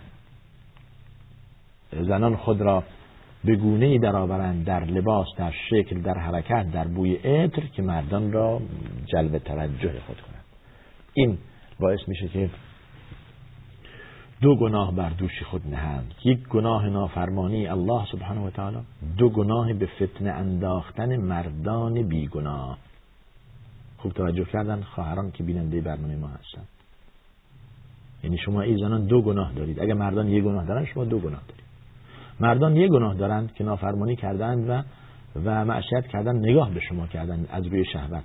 زنان 1.93 2.37
خود 2.37 2.61
را 2.61 2.85
به 3.45 3.57
گونه 3.57 3.87
ای 3.87 3.99
درآورند 3.99 4.65
در 4.65 4.85
لباس 4.85 5.27
در 5.37 5.53
شکل 5.71 6.01
در 6.01 6.19
حرکت 6.19 6.71
در 6.73 6.89
بوی 6.89 7.15
عطر 7.15 7.63
که 7.67 7.83
مردان 7.83 8.33
را 8.33 8.61
جلب 9.07 9.39
توجه 9.39 10.01
خود 10.07 10.21
کنند. 10.21 10.45
این 11.15 11.39
باعث 11.81 12.01
میشه 12.09 12.29
که 12.29 12.51
دو 14.45 14.57
گناه 14.57 14.95
بر 14.95 15.09
دوش 15.09 15.43
خود 15.43 15.63
نهند. 15.67 16.15
یک 16.25 16.49
گناه 16.49 16.89
نافرمانی 16.89 17.67
الله 17.67 18.07
سبحانه 18.13 18.47
و 18.47 18.51
تعالی 18.51 18.79
دو 19.19 19.29
گناه 19.29 19.73
به 19.73 19.87
فتنه 19.87 20.31
انداختن 20.31 21.17
مردان 21.17 22.03
بیگناه. 22.03 22.79
خوب 23.99 24.13
توجه 24.13 24.45
کردن 24.45 24.81
خواهران 24.83 25.31
که 25.31 25.43
بیننده 25.45 25.81
برنامه 25.81 26.17
ما 26.17 26.27
هستن. 26.27 26.63
یعنی 28.25 28.39
شما 28.39 28.61
ای 28.61 28.77
زنان 28.77 29.07
دو 29.07 29.23
گناه 29.23 29.53
دارید. 29.53 29.81
اگر 29.81 29.95
مردان 29.95 30.29
یک 30.29 30.45
گناه 30.45 30.65
دارن 30.65 30.85
شما 30.85 31.05
دو 31.05 31.19
گناه 31.19 31.41
دارید. 31.49 31.65
مردان 32.41 32.77
یک 32.77 32.91
گناه 32.91 33.15
دارند 33.15 33.55
که 33.55 33.65
نافرمانی 33.65 34.17
کردند 34.17 34.71
و 34.71 34.83
و 35.45 35.65
معصیت 35.65 36.07
کردن 36.07 36.37
نگاه 36.37 36.71
به 36.71 36.81
شما 36.81 37.07
کردن 37.07 37.47
از 37.51 37.67
روی 37.67 37.85
شهوت. 37.85 38.25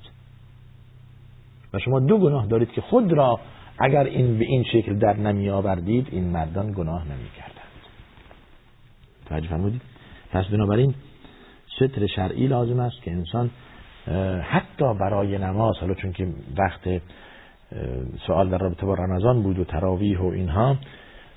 و 1.74 1.80
شما 1.80 1.99
دو 1.99 2.17
گناه 2.17 2.47
دارید 2.47 2.72
که 2.72 2.82
خود 2.82 3.13
را 3.13 3.39
اگر 3.80 4.04
این 4.04 4.40
به 4.40 4.46
این 4.46 4.64
شکل 4.64 4.96
در 4.96 5.18
نمی 5.18 5.50
آوردید 5.50 6.08
این 6.12 6.24
مردان 6.24 6.72
گناه 6.72 7.04
نمی 7.08 7.30
کردند 7.38 7.60
توجه 9.26 9.48
فرمودید؟ 9.48 9.82
پس 10.32 10.46
بنابراین 10.46 10.94
ستر 11.76 12.08
شرعی 12.08 12.48
لازم 12.48 12.80
است 12.80 13.02
که 13.02 13.12
انسان 13.12 13.50
حتی 14.42 14.94
برای 15.00 15.38
نماز 15.38 15.76
حالا 15.78 15.94
چون 15.94 16.12
که 16.12 16.28
وقت 16.58 17.02
سوال 18.28 18.50
در 18.50 18.58
رابطه 18.58 18.86
با 18.86 18.94
رمضان 18.94 19.44
بود 19.44 19.60
و 19.60 19.64
تراویح 19.64 20.20
و 20.20 20.26
اینها 20.26 20.78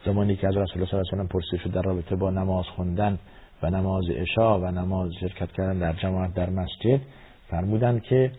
زمانی 0.05 0.36
که 0.36 0.49
از 0.49 0.57
رسول 0.57 0.76
الله 0.76 0.86
صلی 0.86 0.99
الله 0.99 1.12
علیه 1.12 1.24
و 1.24 1.26
پرسید 1.26 1.61
شد 1.61 1.72
در 1.72 1.82
رابطه 1.82 2.16
با 2.16 2.30
نماز 2.30 2.64
خوندن 2.66 3.18
و 3.62 3.70
نماز 3.70 4.05
عشا 4.11 4.61
و 4.61 4.66
نماز 4.66 5.11
شرکت 5.20 5.53
کردن 5.53 5.78
در 5.78 5.93
جماعت 5.93 6.34
در 6.34 6.51
مسجد 6.51 7.01
فرمودند 7.51 8.03
که 8.03 8.32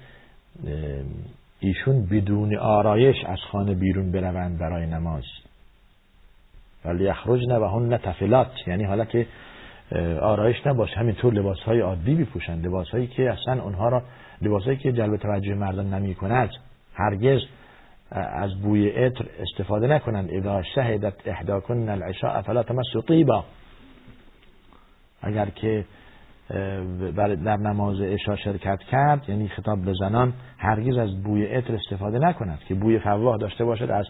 ایشون 1.63 2.05
بدون 2.05 2.57
آرایش 2.57 3.15
از 3.25 3.39
خانه 3.51 3.73
بیرون 3.73 4.11
بروند 4.11 4.59
برای 4.59 4.85
نماز. 4.85 5.23
ولی 6.85 7.07
اخرجن 7.07 7.51
و 7.51 7.67
هن 7.67 7.97
تفلات. 7.97 8.51
یعنی 8.67 8.83
حالا 8.83 9.05
که 9.05 9.27
آرایش 10.21 10.67
نباشه. 10.67 10.95
همینطور 10.95 11.33
لباس 11.33 11.59
های 11.59 11.79
عادی 11.79 12.15
بپوشند 12.15 12.65
لباس 12.65 12.89
هایی 12.89 13.07
که 13.07 13.31
اصلا 13.31 13.63
اونها 13.63 13.89
را 13.89 14.03
لباس 14.41 14.63
هایی 14.63 14.77
که 14.77 14.91
جلب 14.91 15.17
توجه 15.17 15.53
مردم 15.53 15.95
نمی 15.95 16.15
کند 16.15 16.49
هرگز 16.95 17.39
از 18.11 18.61
بوی 18.61 18.89
عطر 18.89 19.25
استفاده 19.39 19.87
نکنند. 19.87 20.29
اذا 20.31 20.63
شهدت 20.75 21.13
احداکن 21.25 21.89
العشاء 21.89 22.41
فلا 22.41 22.63
تمسوا 22.63 23.01
طیبا 23.01 23.45
اگر 25.21 25.49
که 25.49 25.85
در 27.45 27.57
نماز 27.57 28.01
عشا 28.01 28.35
شرکت 28.35 28.79
کرد 28.79 29.29
یعنی 29.29 29.47
خطاب 29.47 29.81
به 29.81 29.93
زنان 29.99 30.33
هرگز 30.57 30.97
از 30.97 31.23
بوی 31.23 31.45
عطر 31.45 31.75
استفاده 31.75 32.19
نکند 32.19 32.59
که 32.67 32.75
بوی 32.75 32.99
فواه 32.99 33.37
داشته 33.37 33.65
باشد 33.65 33.91
از 33.91 34.05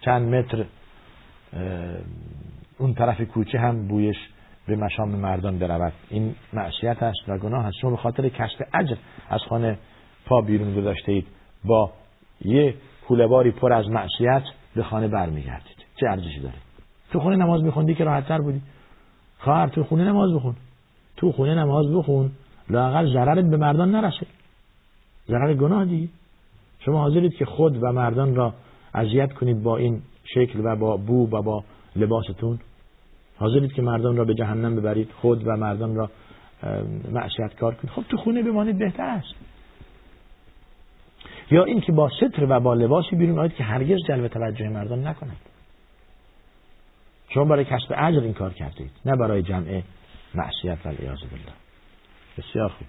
چند 0.00 0.34
متر 0.34 0.64
اون 2.78 2.94
طرف 2.94 3.20
کوچه 3.20 3.58
هم 3.58 3.88
بویش 3.88 4.16
به 4.66 4.76
مشام 4.76 5.08
مردان 5.08 5.58
برود. 5.58 5.92
این 6.10 6.34
معصیت 6.52 7.02
است 7.02 7.28
و 7.28 7.38
گناه 7.38 7.66
است. 7.66 7.76
شما 7.80 7.90
به 7.90 7.96
خاطر 7.96 8.28
کسب 8.28 8.64
اجر 8.74 8.96
از 9.28 9.40
خانه 9.48 9.78
پا 10.26 10.40
بیرون 10.40 10.74
گذاشته 10.74 11.12
اید 11.12 11.26
با 11.64 11.92
یه 12.44 12.74
کولهباری 13.08 13.50
پر 13.50 13.72
از 13.72 13.88
معصیت 13.88 14.42
به 14.76 14.82
خانه 14.82 15.08
برمیگردید. 15.08 15.76
چه 16.00 16.08
ارزشی 16.08 16.40
داره؟ 16.40 16.54
تو 17.12 17.20
خونه 17.20 17.36
نماز 17.36 17.62
میخوندی 17.62 17.94
که 17.94 18.04
راحت 18.04 18.28
تر 18.28 18.38
بودی. 18.38 18.62
خواهر 19.38 19.68
تو 19.68 19.84
خونه 19.84 20.04
نماز 20.04 20.34
بخون. 20.34 20.54
تو 21.22 21.32
خونه 21.32 21.54
نماز 21.54 21.86
بخون 21.92 22.30
لاقل 22.70 23.12
ضررت 23.12 23.44
به 23.44 23.56
مردان 23.56 23.90
نرسه. 23.90 24.26
ضرر 25.28 25.54
گناه 25.54 25.84
دیگه. 25.84 26.08
شما 26.78 26.98
حاضرید 26.98 27.34
که 27.34 27.44
خود 27.44 27.82
و 27.82 27.92
مردان 27.92 28.34
را 28.34 28.54
اذیت 28.94 29.32
کنید 29.32 29.62
با 29.62 29.76
این 29.76 30.02
شکل 30.24 30.60
و 30.64 30.76
با 30.76 30.96
بو 30.96 31.28
و 31.30 31.42
با 31.42 31.64
لباستون؟ 31.96 32.58
حاضرید 33.38 33.72
که 33.72 33.82
مردان 33.82 34.16
را 34.16 34.24
به 34.24 34.34
جهنم 34.34 34.76
ببرید 34.76 35.10
خود 35.20 35.46
و 35.46 35.56
مردان 35.56 35.94
را 35.94 36.10
معصیت 37.12 37.54
کار 37.60 37.74
کنید؟ 37.74 37.92
خب 37.94 38.02
تو 38.08 38.16
خونه 38.16 38.42
بمانید 38.42 38.78
بهتر 38.78 39.06
است. 39.06 39.34
یا 41.50 41.64
اینکه 41.64 41.92
با 41.92 42.08
ستر 42.08 42.46
و 42.48 42.60
با 42.60 42.74
لباسی 42.74 43.16
بیرون 43.16 43.38
آید 43.38 43.54
که 43.54 43.64
هرگز 43.64 43.98
جلب 44.08 44.28
توجه 44.28 44.68
مردان 44.68 45.06
نکند 45.06 45.36
شما 47.28 47.44
برای 47.44 47.64
کسب 47.64 47.94
اجر 47.96 48.20
این 48.20 48.34
کار 48.34 48.52
کردید 48.52 48.90
نه 49.04 49.16
برای 49.16 49.42
جمع 49.42 49.82
معصیت 50.34 50.78
و 50.86 50.88
بالله. 50.88 51.52
بسیار 52.38 52.68
خوب. 52.68 52.86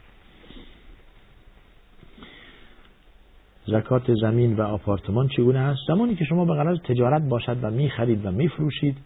زکات 3.65 4.13
زمین 4.21 4.55
و 4.55 4.61
آپارتمان 4.61 5.27
چگونه 5.27 5.59
است 5.59 5.79
زمانی 5.87 6.15
که 6.15 6.25
شما 6.25 6.45
به 6.45 6.53
غرض 6.53 6.77
تجارت 6.79 7.21
باشد 7.21 7.63
و 7.63 7.69
می 7.69 7.89
خرید 7.89 8.25
و 8.25 8.31
می 8.31 8.47
فروشید 8.47 8.97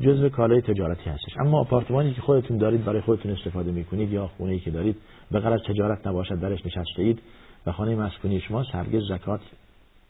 جزء 0.00 0.28
کالای 0.28 0.60
تجارتی 0.60 1.10
هستش. 1.10 1.36
اما 1.40 1.60
آپارتمانی 1.60 2.14
که 2.14 2.20
خودتون 2.20 2.58
دارید 2.58 2.84
برای 2.84 3.00
خودتون 3.00 3.32
استفاده 3.32 3.72
می 3.72 3.84
کنید 3.84 4.12
یا 4.12 4.26
خونه 4.26 4.52
ای 4.52 4.60
که 4.60 4.70
دارید 4.70 4.96
به 5.30 5.40
غرض 5.40 5.60
تجارت 5.62 6.06
نباشد 6.06 6.40
درش 6.40 6.66
نشسته 6.66 7.02
اید 7.02 7.22
و 7.66 7.72
خانه 7.72 7.96
مسکونی 7.96 8.40
شما 8.40 8.62
هرگز 8.62 9.02
زکات 9.08 9.40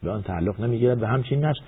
به 0.02 0.10
آن 0.10 0.22
تعلق 0.22 0.60
نمی‌گیرد. 0.60 1.02
و 1.02 1.06
همچنین 1.06 1.44
است 1.44 1.60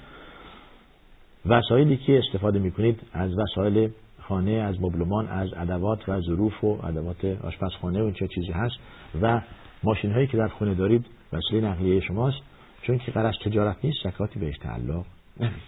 وسایلی 1.46 1.96
که 1.96 2.18
استفاده 2.18 2.58
می 2.58 2.70
کنید 2.70 3.00
از 3.12 3.38
وسایل 3.38 3.90
خانه 4.28 4.50
از 4.50 4.82
مبلمان 4.82 5.28
از 5.28 5.48
ادوات 5.56 6.08
و 6.08 6.20
ظروف 6.20 6.64
و 6.64 6.86
ادوات 6.86 7.24
آشپزخانه 7.24 8.02
و 8.02 8.10
چه 8.10 8.28
چیزی 8.28 8.52
هست 8.52 8.76
و 9.22 9.40
ماشین 9.82 10.12
هایی 10.12 10.26
که 10.26 10.36
در 10.36 10.48
خونه 10.48 10.74
دارید 10.74 11.06
وسیله 11.32 11.68
نقلیه 11.68 12.00
شماست. 12.00 12.38
چون 12.82 12.98
که 12.98 13.12
قرض 13.12 13.34
تجارت 13.44 13.76
نیست 13.84 13.98
زکاتی 14.04 14.38
بهش 14.38 14.58
تعلق 14.58 15.04
نمی‌گیره. 15.40 15.60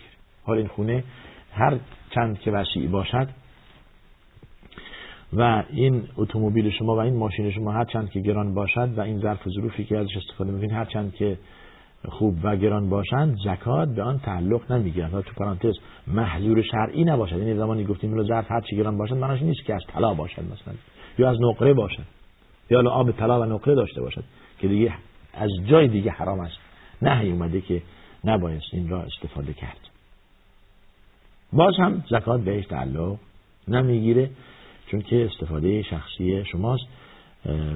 حال 0.44 0.58
این 0.58 0.66
خونه 0.66 1.04
هر 1.52 1.78
چند 2.10 2.38
که 2.38 2.50
وسیع 2.50 2.88
باشد 2.88 3.28
و 5.32 5.62
این 5.70 6.08
اتومبیل 6.16 6.70
شما 6.70 6.96
و 6.96 6.98
این 6.98 7.16
ماشین 7.16 7.50
شما 7.50 7.72
هر 7.72 7.84
چند 7.84 8.10
که 8.10 8.20
گران 8.20 8.54
باشد 8.54 8.98
و 8.98 9.00
این 9.00 9.20
ظرف 9.20 9.46
و 9.46 9.50
ظروفی 9.50 9.84
که 9.84 9.98
ازش 9.98 10.16
استفاده 10.16 10.50
می‌کنید 10.50 10.72
هر 10.72 10.84
چند 10.84 11.14
که 11.14 11.38
خوب 12.04 12.38
و 12.42 12.56
گران 12.56 12.88
باشند 12.90 13.36
زکات 13.44 13.88
به 13.88 14.02
آن 14.02 14.18
تعلق 14.18 14.72
نمی‌گیرد 14.72 15.20
تو 15.20 15.32
پرانتز 15.36 15.74
محظور 16.06 16.62
شرعی 16.62 17.04
نباشد. 17.04 17.38
یعنی 17.38 17.54
زمانی 17.54 17.84
گفتیم 17.84 18.10
اینو 18.10 18.24
ظرف 18.24 18.50
هر 18.50 18.60
چی 18.60 18.76
گران 18.76 18.98
باشد 18.98 19.14
معناش 19.14 19.42
نیست 19.42 19.64
که 19.64 19.74
از 19.74 19.82
طلا 19.88 20.14
باشد 20.14 20.42
مثلا 20.42 20.74
یا 21.18 21.30
از 21.30 21.36
نقره 21.40 21.74
باشد 21.74 22.04
یا 22.70 22.90
آب 22.90 23.12
طلا 23.12 23.40
و 23.40 23.44
نقره 23.44 23.74
داشته 23.74 24.00
باشد 24.00 24.24
که 24.58 24.68
دیگه 24.68 24.94
از 25.34 25.50
جای 25.66 25.88
دیگه 25.88 26.10
حرام 26.10 26.40
است. 26.40 26.56
نهی 27.02 27.30
اومده 27.30 27.60
که 27.60 27.82
نباید 28.24 28.62
این 28.72 28.88
را 28.88 29.02
استفاده 29.02 29.52
کرد. 29.52 29.78
باز 31.52 31.74
هم 31.78 32.04
زکات 32.10 32.40
بهش 32.40 32.66
تعلق 32.66 33.16
نمی‌گیره 33.68 34.30
چون 34.90 35.00
که 35.00 35.24
استفاده 35.24 35.82
شخصی 35.82 36.44
شماست 36.44 36.84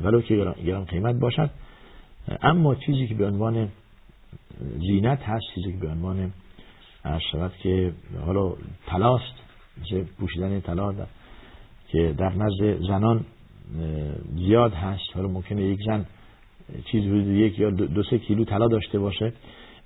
ولو 0.02 0.20
که 0.20 0.54
گران 0.64 0.84
قیمت 0.84 1.14
باشد. 1.20 1.50
اما 2.42 2.74
چیزی 2.74 3.06
که 3.06 3.14
به 3.14 3.26
عنوان 3.26 3.68
زینت 4.78 5.22
هست 5.22 5.44
چیزی 5.54 5.72
که 5.72 5.78
به 5.78 5.88
عنوان 5.88 6.32
شود 7.32 7.52
که 7.62 7.92
حالا 8.26 8.54
تلاست 8.86 9.34
مثل 9.80 10.04
پوشیدن 10.18 10.60
طلا 10.60 10.94
که 11.88 12.14
در 12.18 12.32
نزد 12.34 12.82
زنان 12.88 13.24
زیاد 14.36 14.72
هست. 14.72 15.04
حالا 15.14 15.28
ممکنه 15.28 15.62
یک 15.62 15.78
زن 15.86 16.06
چیز 16.84 17.04
حدود 17.04 17.26
یک 17.26 17.58
یا 17.58 17.70
دو 17.70 18.02
سه 18.02 18.18
کیلو 18.18 18.44
طلا 18.44 18.68
داشته 18.68 18.98
باشه 18.98 19.32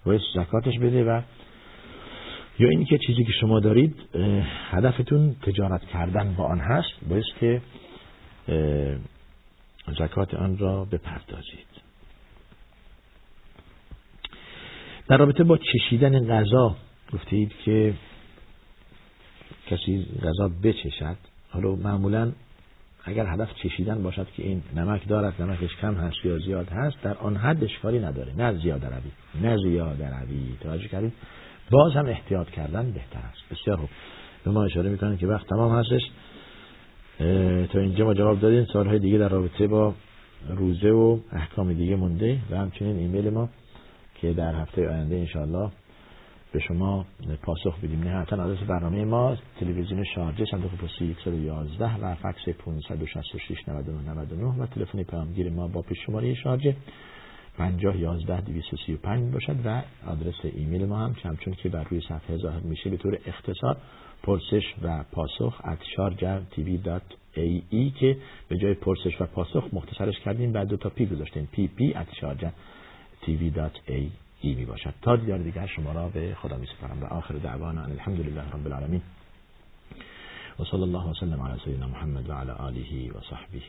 باید 0.04 0.20
زکاتش 0.34 0.78
بده 0.78 1.04
و 1.04 1.20
یا 2.58 2.68
اینی 2.68 2.84
که 2.84 2.98
چیزی 3.06 3.24
که 3.24 3.32
شما 3.40 3.60
دارید 3.60 3.96
هدفتون 4.70 5.36
تجارت 5.42 5.82
کردن 5.84 6.34
با 6.34 6.44
آن 6.44 6.60
هست 6.60 6.92
باید 7.08 7.24
که 7.40 7.62
زکات 9.98 10.34
آن 10.34 10.58
را 10.58 10.84
بپردازید. 10.84 11.83
در 15.08 15.16
رابطه 15.16 15.44
با 15.44 15.58
چشیدن 15.58 16.26
غذا 16.26 16.76
گفتید 17.12 17.52
که 17.64 17.94
کسی 19.66 20.06
غذا 20.22 20.50
بچشد 20.62 21.16
حالا 21.50 21.74
معمولا 21.74 22.32
اگر 23.04 23.26
هدف 23.26 23.54
چشیدن 23.54 24.02
باشد 24.02 24.26
که 24.36 24.42
این 24.42 24.62
نمک 24.76 25.08
دارد 25.08 25.42
نمکش 25.42 25.76
کم 25.80 25.94
هست 25.94 26.24
یا 26.24 26.38
زیاد 26.38 26.68
هست 26.68 26.96
در 27.02 27.14
آن 27.14 27.36
حد 27.36 27.64
اشکالی 27.64 27.98
نداره. 27.98 28.32
نه 28.36 28.58
زیاد 28.62 28.84
روی 28.84 29.10
نه 29.42 29.56
زیاد 29.56 30.02
روی. 30.02 30.56
توجه 30.60 30.88
کردید؟ 30.88 31.12
باز 31.70 31.92
هم 31.92 32.06
احتیاط 32.06 32.50
کردن 32.50 32.90
بهتر 32.90 33.18
است. 33.18 33.42
بسیار 33.50 33.76
خوب. 33.76 33.88
به 34.44 34.50
ما 34.50 34.64
اشاره 34.64 34.90
می‌کنن 34.90 35.16
که 35.16 35.26
وقت 35.26 35.46
تمام 35.46 35.78
هستش. 35.78 36.02
تا 37.72 37.80
اینجا 37.80 38.04
ما 38.04 38.14
جواب 38.14 38.40
دادیم. 38.40 38.64
سالهای 38.72 38.98
دیگه 38.98 39.18
در 39.18 39.28
رابطه 39.28 39.66
با 39.66 39.94
روزه 40.48 40.90
و 40.90 41.18
احکام 41.32 41.72
دیگه 41.72 41.96
مونده 41.96 42.38
و 42.50 42.56
همچنین 42.56 42.96
ایمیل 42.96 43.30
ما 43.30 43.48
که 44.24 44.32
در 44.32 44.54
هفته 44.54 44.88
آینده 44.88 45.16
انشاءالله 45.16 45.70
به 46.52 46.60
شما 46.60 47.06
پاسخ 47.42 47.78
بدیم. 47.78 48.02
نهایتا 48.02 48.44
آدرس 48.44 48.58
برنامه 48.58 49.04
ما 49.04 49.36
تلویزیون 49.60 50.04
شارجه 50.14 50.44
صندوق 50.50 50.70
پستی 50.70 51.16
111 51.24 51.96
و 51.96 52.14
فکس 52.14 52.48
566 52.58 53.68
99 53.68 54.44
و 54.44 54.66
تلفن 54.66 55.02
پیامگیر 55.02 55.50
ما 55.50 55.68
با 55.68 55.82
پیش 55.82 55.98
شماره 56.06 56.34
شارجه 56.34 56.76
50 57.58 57.96
11 57.96 58.40
235 58.40 59.32
باشد 59.32 59.56
و 59.64 59.82
آدرس 60.06 60.34
ایمیل 60.42 60.86
ما 60.86 60.98
هم 60.98 61.14
چون 61.14 61.54
که 61.54 61.68
بر 61.68 61.84
روی 61.84 62.00
صفحه 62.00 62.36
ظاهر 62.36 62.60
میشه 62.60 62.90
به 62.90 62.96
طور 62.96 63.18
اختصار 63.26 63.76
پرسش 64.22 64.74
و 64.82 65.04
پاسخ 65.12 65.60
at 65.64 67.02
ای 67.70 67.90
که 68.00 68.16
به 68.48 68.58
جای 68.58 68.74
پرسش 68.74 69.20
و 69.20 69.26
پاسخ 69.26 69.64
مختصرش 69.72 70.20
کردیم 70.20 70.52
بعد 70.52 70.68
دو 70.68 70.76
تا 70.76 70.88
پی 70.88 71.06
گذاشتیم. 71.06 71.48
pp 71.52 71.94
at 71.94 72.24
tv.ae 73.26 74.10
می 74.44 74.64
باشد 74.64 74.94
تا 75.02 75.16
دیدار 75.16 75.38
دیگر 75.38 75.66
شما 75.66 75.92
را 75.92 76.08
به 76.08 76.34
خدا 76.34 76.56
می 76.56 76.66
سپارم 76.66 77.02
و 77.02 77.06
آخر 77.06 77.34
دعوانا 77.34 77.84
الحمد 77.84 78.20
لله 78.20 78.50
رب 78.50 78.66
العالمین. 78.66 79.02
و 80.58 80.64
صلى 80.64 80.82
الله 80.82 81.10
وسلم 81.10 81.42
على 81.42 81.60
سيدنا 81.64 81.88
محمد 81.88 82.30
و 82.30 82.32
على 82.32 82.50
آله 82.50 83.12
و 83.12 83.20
صحبه 83.30 83.60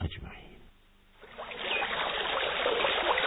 أجمعين. 0.00 0.47